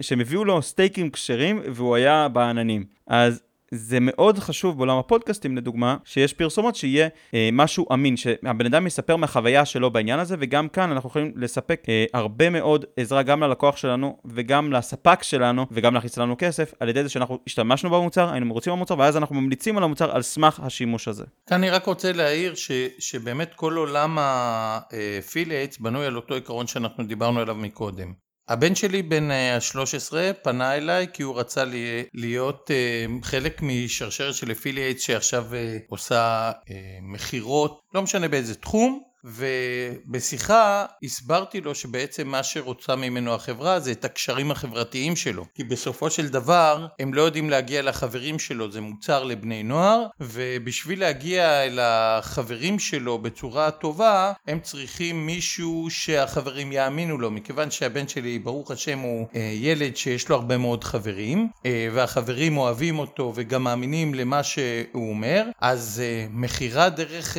שהם 0.00 0.20
הביאו 0.20 0.44
לו 0.44 0.62
סטייקים 0.62 1.10
כשרים 1.10 1.60
והוא 1.72 1.94
היה 1.94 2.28
בעננים. 2.28 2.84
אז 3.06 3.42
זה 3.74 3.98
מאוד 4.00 4.38
חשוב 4.38 4.76
בעולם 4.76 4.98
הפודקאסטים, 4.98 5.56
לדוגמה, 5.56 5.96
שיש 6.04 6.32
פרסומות 6.32 6.76
שיהיה 6.76 7.08
אה, 7.34 7.48
משהו 7.52 7.86
אמין, 7.92 8.16
שהבן 8.16 8.66
אדם 8.66 8.86
יספר 8.86 9.16
מהחוויה 9.16 9.64
שלו 9.64 9.90
בעניין 9.90 10.18
הזה, 10.18 10.36
וגם 10.38 10.68
כאן 10.68 10.90
אנחנו 10.90 11.08
יכולים 11.08 11.32
לספק 11.36 11.82
אה, 11.88 12.04
הרבה 12.14 12.50
מאוד 12.50 12.84
עזרה 12.96 13.22
גם 13.22 13.42
ללקוח 13.42 13.76
שלנו, 13.76 14.16
וגם 14.24 14.72
לספק 14.72 15.22
שלנו, 15.22 15.66
וגם 15.70 15.94
להכניס 15.94 16.18
לנו 16.18 16.34
כסף, 16.38 16.74
על 16.80 16.88
ידי 16.88 17.02
זה 17.02 17.08
שאנחנו 17.08 17.38
השתמשנו 17.46 17.90
במוצר, 17.90 18.30
היינו 18.30 18.46
מרוצים 18.46 18.72
במוצר, 18.72 18.98
ואז 18.98 19.16
אנחנו 19.16 19.34
ממליצים 19.34 19.78
על 19.78 19.84
המוצר 19.84 20.16
על 20.16 20.22
סמך 20.22 20.60
השימוש 20.62 21.08
הזה. 21.08 21.24
כאן 21.46 21.56
אני 21.56 21.70
רק 21.70 21.86
רוצה 21.86 22.12
להעיר 22.12 22.54
ש, 22.54 22.70
שבאמת 22.98 23.54
כל 23.54 23.76
עולם 23.76 24.18
ה 24.20 24.34
affiliates 24.34 25.78
בנוי 25.78 26.06
על 26.06 26.16
אותו 26.16 26.34
עיקרון 26.34 26.66
שאנחנו 26.66 27.04
דיברנו 27.04 27.40
עליו 27.40 27.54
מקודם. 27.54 28.12
הבן 28.48 28.74
שלי 28.74 29.02
בן 29.02 29.30
ה-13 29.30 30.14
פנה 30.42 30.74
אליי 30.74 31.06
כי 31.12 31.22
הוא 31.22 31.38
רצה 31.38 31.64
להיות 32.14 32.70
אה, 32.70 33.06
חלק 33.22 33.62
משרשרת 33.62 34.34
של 34.34 34.52
אפילייטס 34.52 35.02
שעכשיו 35.02 35.54
אה, 35.54 35.78
עושה 35.88 36.52
אה, 36.70 36.98
מכירות, 37.02 37.82
לא 37.94 38.02
משנה 38.02 38.28
באיזה 38.28 38.54
תחום, 38.54 39.02
ובשיחה 39.24 40.86
הסברתי 41.02 41.60
לו 41.60 41.74
שבעצם 41.74 42.28
מה 42.28 42.42
שרוצה 42.42 42.96
ממנו 42.96 43.34
החברה 43.34 43.80
זה 43.80 43.92
את 43.92 44.04
הקשרים 44.04 44.50
החברתיים 44.50 45.16
שלו. 45.16 45.44
כי 45.54 45.64
בסופו 45.64 46.10
של 46.10 46.28
דבר 46.28 46.86
הם 46.98 47.14
לא 47.14 47.22
יודעים 47.22 47.50
להגיע 47.50 47.82
לחברים 47.82 48.38
שלו 48.38 48.70
זה 48.70 48.80
מוצר 48.80 49.24
לבני 49.24 49.62
נוער 49.62 50.06
ובשביל 50.20 51.00
להגיע 51.00 51.64
אל 51.64 51.78
החברים 51.82 52.78
שלו 52.78 53.18
בצורה 53.18 53.70
טובה 53.70 54.32
הם 54.46 54.60
צריכים 54.60 55.26
מישהו 55.26 55.86
שהחברים 55.90 56.72
יאמינו 56.72 57.18
לו. 57.18 57.30
מכיוון 57.30 57.70
שהבן 57.70 58.08
שלי 58.08 58.38
ברוך 58.38 58.70
השם 58.70 58.98
הוא 58.98 59.26
אה, 59.34 59.40
ילד 59.54 59.96
שיש 59.96 60.28
לו 60.28 60.36
הרבה 60.36 60.58
מאוד 60.58 60.84
חברים 60.84 61.48
אה, 61.66 61.88
והחברים 61.92 62.56
אוהבים 62.56 62.98
אותו 62.98 63.32
וגם 63.34 63.62
מאמינים 63.64 64.14
למה 64.14 64.42
שהוא 64.42 65.10
אומר 65.10 65.44
אז 65.60 66.02
אה, 66.04 66.26
מכירה 66.30 66.88
דרך 66.88 67.36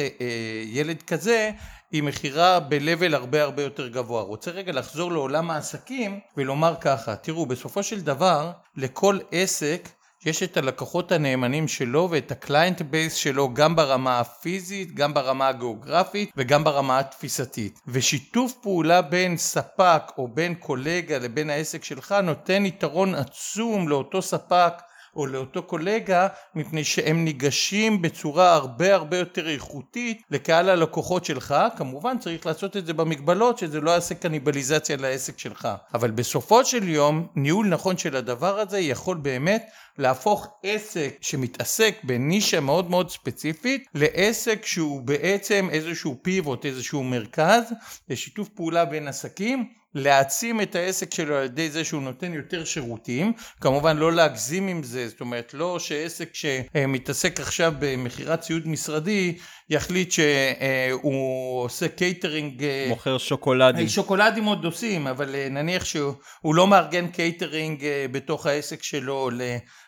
ילד 0.66 1.02
כזה 1.02 1.52
היא 1.96 2.04
מכירה 2.04 2.60
ב-level 2.60 3.16
הרבה 3.16 3.44
הרבה 3.44 3.64
יותר 3.64 3.88
גבוה. 3.88 4.22
רוצה 4.22 4.52
רגע 4.52 4.72
לחזור 4.72 5.12
לעולם 5.12 5.52
העסקים 5.52 6.20
ולומר 6.38 6.76
ככה, 6.82 7.16
תראו 7.16 7.46
בסופו 7.46 7.84
של 7.84 8.02
דבר 8.02 8.52
לכל 8.76 9.20
עסק 9.32 9.90
יש 10.26 10.44
את 10.44 10.58
הלקוחות 10.58 11.12
הנאמנים 11.12 11.68
שלו 11.68 12.08
ואת 12.12 12.32
ה 12.32 12.39
client 12.39 12.82
base 12.82 13.14
שלו 13.14 13.54
גם 13.54 13.76
ברמה 13.76 14.20
הפיזית, 14.20 14.96
גם 14.96 15.14
ברמה 15.14 15.48
הגיאוגרפית 15.48 16.32
וגם 16.38 16.64
ברמה 16.64 17.00
התפיסתית. 17.00 17.80
ושיתוף 17.88 18.54
פעולה 18.62 19.02
בין 19.02 19.38
ספק 19.38 20.04
או 20.18 20.28
בין 20.28 20.56
קולגה 20.56 21.18
לבין 21.18 21.50
העסק 21.50 21.84
שלך 21.84 22.16
נותן 22.24 22.66
יתרון 22.66 23.16
עצום 23.16 23.90
לאותו 23.90 24.22
ספק 24.22 24.74
או 25.16 25.26
לאותו 25.26 25.64
קולגה 25.64 26.28
מפני 26.56 26.84
שהם 26.84 27.26
ניגשים 27.26 28.02
בצורה 28.02 28.54
הרבה 28.54 28.96
הרבה 28.96 29.18
יותר 29.18 29.50
איכותית 29.50 30.22
לקהל 30.32 30.70
הלקוחות 30.70 31.26
שלך. 31.26 31.56
כמובן 31.78 32.20
צריך 32.20 32.46
לעשות 32.46 32.78
את 32.78 32.86
זה 32.86 32.94
במגבלות 32.94 33.58
שזה 33.58 33.82
לא 33.82 33.92
יעשה 33.92 34.16
קניבליזציה 34.16 34.98
לעסק 34.98 35.40
שלך. 35.40 35.68
אבל 35.94 36.12
בסופו 36.12 36.66
של 36.66 36.90
יום 36.90 37.28
ניהול 37.36 37.68
נכון 37.68 37.98
של 37.98 38.16
הדבר 38.16 38.60
הזה 38.60 38.80
יכול 38.80 39.18
באמת 39.18 39.66
להפוך 39.98 40.48
עסק 40.64 41.18
שמתעסק 41.22 41.96
בנישה 42.04 42.60
מאוד 42.60 42.90
מאוד 42.90 43.10
ספציפית 43.10 43.88
לעסק 43.96 44.66
שהוא 44.66 45.02
בעצם 45.02 45.68
איזשהו 45.72 46.18
פיבוט 46.22 46.66
איזשהו 46.66 47.04
מרכז 47.04 47.64
לשיתוף 48.10 48.50
פעולה 48.50 48.86
בין 48.86 49.08
עסקים 49.08 49.70
להעצים 49.96 50.62
את 50.62 50.76
העסק 50.76 51.14
שלו 51.14 51.36
על 51.36 51.44
ידי 51.44 51.70
זה 51.70 51.84
שהוא 51.84 52.02
נותן 52.02 52.34
יותר 52.34 52.66
שירותים 52.66 53.34
כמובן 53.62 53.98
לא 53.98 54.14
להגזים 54.14 54.68
עם 54.68 54.84
זה 54.84 55.08
זאת 55.08 55.22
אומרת 55.22 55.54
לא 55.54 55.80
שעסק 55.80 56.30
שמתעסק 56.34 57.40
עכשיו 57.40 57.74
במכירת 57.80 58.42
ציוד 58.42 58.68
משרדי 58.68 59.38
יחליט 59.70 60.12
שהוא 60.12 61.62
עושה 61.64 61.88
קייטרינג 61.88 62.64
מוכר 62.90 63.18
שוקולדים. 63.18 63.88
שוקולדים 63.88 64.46
עוד 64.46 64.66
עושים 64.66 65.08
אבל 65.08 65.36
נניח 65.50 65.86
שהוא 65.86 66.56
לא 66.56 66.68
מארגן 66.68 67.08
קייטרינג 67.08 67.86
בתוך 68.12 68.46
העסק 68.46 68.84
שלו 68.84 69.30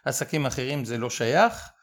לעסקים 0.05 0.45
אחרים 0.45 0.85
זה 0.85 0.97
לא 0.97 1.09
שייך? 1.09 1.53
אה, 1.53 1.76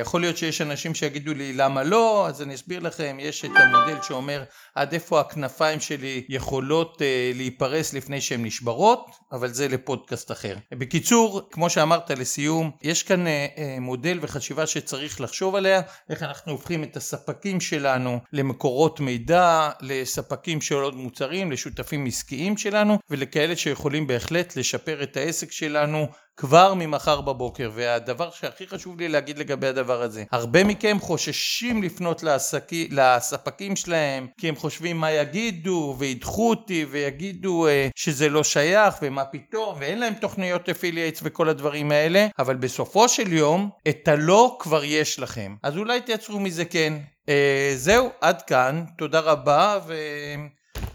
יכול 0.00 0.20
להיות 0.20 0.36
שיש 0.36 0.60
אנשים 0.60 0.94
שיגידו 0.94 1.34
לי 1.34 1.52
למה 1.52 1.82
לא, 1.82 2.28
אז 2.28 2.42
אני 2.42 2.54
אסביר 2.54 2.80
לכם, 2.80 3.16
יש 3.20 3.44
את 3.44 3.50
המודל 3.54 4.02
שאומר 4.02 4.44
עד 4.74 4.92
איפה 4.92 5.20
הכנפיים 5.20 5.80
שלי 5.80 6.24
יכולות 6.28 7.02
אה, 7.02 7.30
להיפרס 7.34 7.94
לפני 7.94 8.20
שהן 8.20 8.44
נשברות, 8.44 9.10
אבל 9.32 9.48
זה 9.48 9.68
לפודקאסט 9.68 10.32
אחר. 10.32 10.56
בקיצור, 10.74 11.48
כמו 11.50 11.70
שאמרת 11.70 12.10
לסיום, 12.10 12.70
יש 12.82 13.02
כאן 13.02 13.26
אה, 13.26 13.76
מודל 13.80 14.18
וחשיבה 14.22 14.66
שצריך 14.66 15.20
לחשוב 15.20 15.54
עליה, 15.54 15.80
איך 16.10 16.22
אנחנו 16.22 16.52
הופכים 16.52 16.84
את 16.84 16.96
הספקים 16.96 17.60
שלנו 17.60 18.18
למקורות 18.32 19.00
מידע, 19.00 19.70
לספקים 19.80 20.60
של 20.60 20.74
עוד 20.74 20.94
מוצרים, 20.94 21.52
לשותפים 21.52 22.06
עסקיים 22.06 22.56
שלנו, 22.56 22.98
ולכאלה 23.10 23.56
שיכולים 23.56 24.06
בהחלט 24.06 24.56
לשפר 24.56 25.02
את 25.02 25.16
העסק 25.16 25.52
שלנו 25.52 26.08
כבר 26.40 26.74
ממחר 26.74 27.20
בבוקר 27.20 27.70
והדבר 27.74 28.30
שהכי 28.30 28.66
חשוב 28.66 29.00
לי 29.00 29.08
להגיד 29.08 29.38
לגבי 29.38 29.66
הדבר 29.66 30.02
הזה 30.02 30.24
הרבה 30.32 30.64
מכם 30.64 30.96
חוששים 31.00 31.82
לפנות 31.82 32.22
לעסקי, 32.22 32.88
לספקים 32.90 33.76
שלהם 33.76 34.26
כי 34.38 34.48
הם 34.48 34.56
חושבים 34.56 34.96
מה 34.96 35.10
יגידו 35.10 35.96
וידחו 35.98 36.50
אותי 36.50 36.86
ויגידו 36.90 37.66
אה, 37.66 37.88
שזה 37.94 38.28
לא 38.28 38.44
שייך 38.44 38.94
ומה 39.02 39.24
פתאום 39.24 39.76
ואין 39.80 39.98
להם 39.98 40.14
תוכניות 40.14 40.68
אפילייטס 40.68 41.20
וכל 41.22 41.48
הדברים 41.48 41.92
האלה 41.92 42.26
אבל 42.38 42.56
בסופו 42.56 43.08
של 43.08 43.32
יום 43.32 43.70
את 43.88 44.08
הלא 44.08 44.56
כבר 44.60 44.84
יש 44.84 45.18
לכם. 45.18 45.54
אז 45.62 45.76
אולי 45.76 46.00
תייצרו 46.00 46.40
מזה 46.40 46.64
כן. 46.64 46.92
אה, 47.28 47.72
זהו 47.76 48.10
עד 48.20 48.42
כאן. 48.42 48.84
תודה 48.98 49.20
רבה 49.20 49.78
ו... 49.86 49.94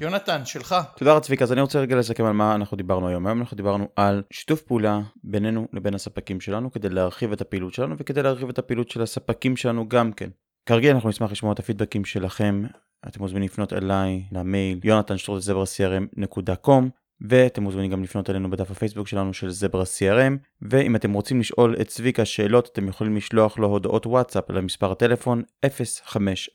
יונתן, 0.04 0.46
שלך. 0.46 0.76
תודה 0.98 1.12
רבה 1.12 1.20
צביקה, 1.20 1.44
אז 1.44 1.52
אני 1.52 1.62
רוצה 1.62 1.80
רגע 1.80 1.96
לסכם 1.96 2.26
על 2.26 2.34
מה 2.34 2.56
אנחנו 2.56 2.78
דיברנו 2.78 3.08
היום. 3.08 3.28
היום 3.28 3.40
אנחנו 3.40 3.58
דיברנו 3.58 3.88
על 3.96 4.24
שיתוף 4.34 4.62
פעולה 4.62 5.00
בינינו 5.24 5.68
לבין 5.74 5.94
הספקים 5.94 6.42
שלנו 6.42 6.72
כדי 6.72 6.90
להרחיב 6.90 7.32
את 7.32 7.42
הפעילות 7.42 7.74
שלנו 7.74 7.96
וכדי 7.98 8.24
להרחיב 8.24 8.50
את 8.50 8.60
הפעילות 8.60 8.90
של 8.90 9.02
הספקים 9.02 9.58
שלנו 9.58 9.90
גם 9.90 10.14
כן. 10.14 10.30
כרגיל 10.66 10.92
אנחנו 10.92 11.10
נשמח 11.10 11.32
לשמוע 11.32 11.54
את 11.54 11.60
הפידבקים 11.60 12.06
שלכם, 12.06 12.64
אתם 13.08 13.22
מוזמנים 13.22 13.44
לפנות 13.44 13.74
אליי 13.74 14.24
למייל 14.32 14.80
יונתן 14.84 15.18
שטרוטזברסיירם.com 15.18 16.84
ואתם 17.22 17.64
מוזמנים 17.64 17.92
גם 17.92 18.04
לפנות 18.04 18.30
אלינו 18.30 18.50
בדף 18.50 18.72
הפייסבוק 18.72 19.08
שלנו 19.08 19.34
של 19.34 19.50
זברה 19.50 19.84
CRM 19.84 20.34
ואם 20.62 20.96
אתם 20.96 21.14
רוצים 21.14 21.40
לשאול 21.40 21.76
את 21.82 21.88
צביקה 21.88 22.26
שאלות 22.26 22.70
אתם 22.72 22.88
יכולים 22.88 23.16
לשלוח 23.16 23.58
לו 23.60 23.68
הודעות 23.68 24.06
וואטסאפ 24.06 24.50
למספר 24.50 24.92
הטלפון 24.92 25.44
050 25.66 26.54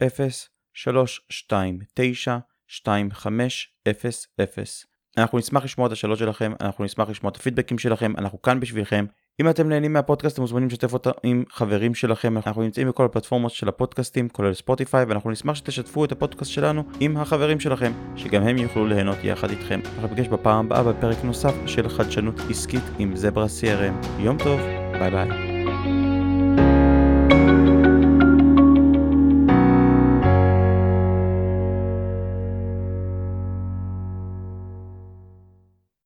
329 0.75 2.39
2500. 2.69 4.85
אנחנו 5.19 5.39
נשמח 5.39 5.65
לשמוע 5.65 5.87
את 5.87 5.93
השאלות 5.93 6.19
שלכם, 6.19 6.53
אנחנו 6.61 6.85
נשמח 6.85 7.09
לשמוע 7.09 7.31
את 7.31 7.37
הפידבקים 7.37 7.79
שלכם, 7.79 8.13
אנחנו 8.19 8.43
כאן 8.43 8.61
בשבילכם. 8.61 9.05
אם 9.41 9.51
אתם 9.51 9.69
נהנים 9.69 9.93
מהפודקאסט 9.93 10.35
אתם 10.35 10.43
מוזמנים 10.43 10.69
לשתף 10.69 10.93
אותה 10.93 11.11
עם 11.23 11.45
חברים 11.51 11.95
שלכם, 11.95 12.37
אנחנו 12.37 12.63
נמצאים 12.63 12.89
בכל 12.89 13.05
הפלטפורמות 13.05 13.53
של 13.53 13.69
הפודקאסטים, 13.69 14.29
כולל 14.29 14.55
ספוטיפיי, 14.55 15.05
ואנחנו 15.05 15.31
נשמח 15.31 15.55
שתשתפו 15.55 16.05
את 16.05 16.13
הפודקאסט 16.13 16.51
שלנו 16.51 16.83
עם 17.01 17.17
החברים 17.17 17.61
שלכם, 17.61 17.93
שגם 18.17 18.43
הם 18.43 18.59
יוכלו 18.59 18.87
ליהנות 18.87 19.19
יחד 19.25 19.51
איתכם. 19.51 19.81
אנחנו 19.85 20.09
נפגש 20.09 20.29
בפעם 20.29 20.67
הבאה 20.67 20.83
בפרק 20.83 21.25
נוסף 21.25 21.55
של 21.67 21.89
חדשנות 21.89 22.41
עסקית 22.51 22.85
עם 22.99 23.17
זברה 23.17 23.47
CRM. 23.47 24.07
יום 24.19 24.39
טוב, 24.39 24.61
ביי 24.99 25.11
ביי. 25.11 25.58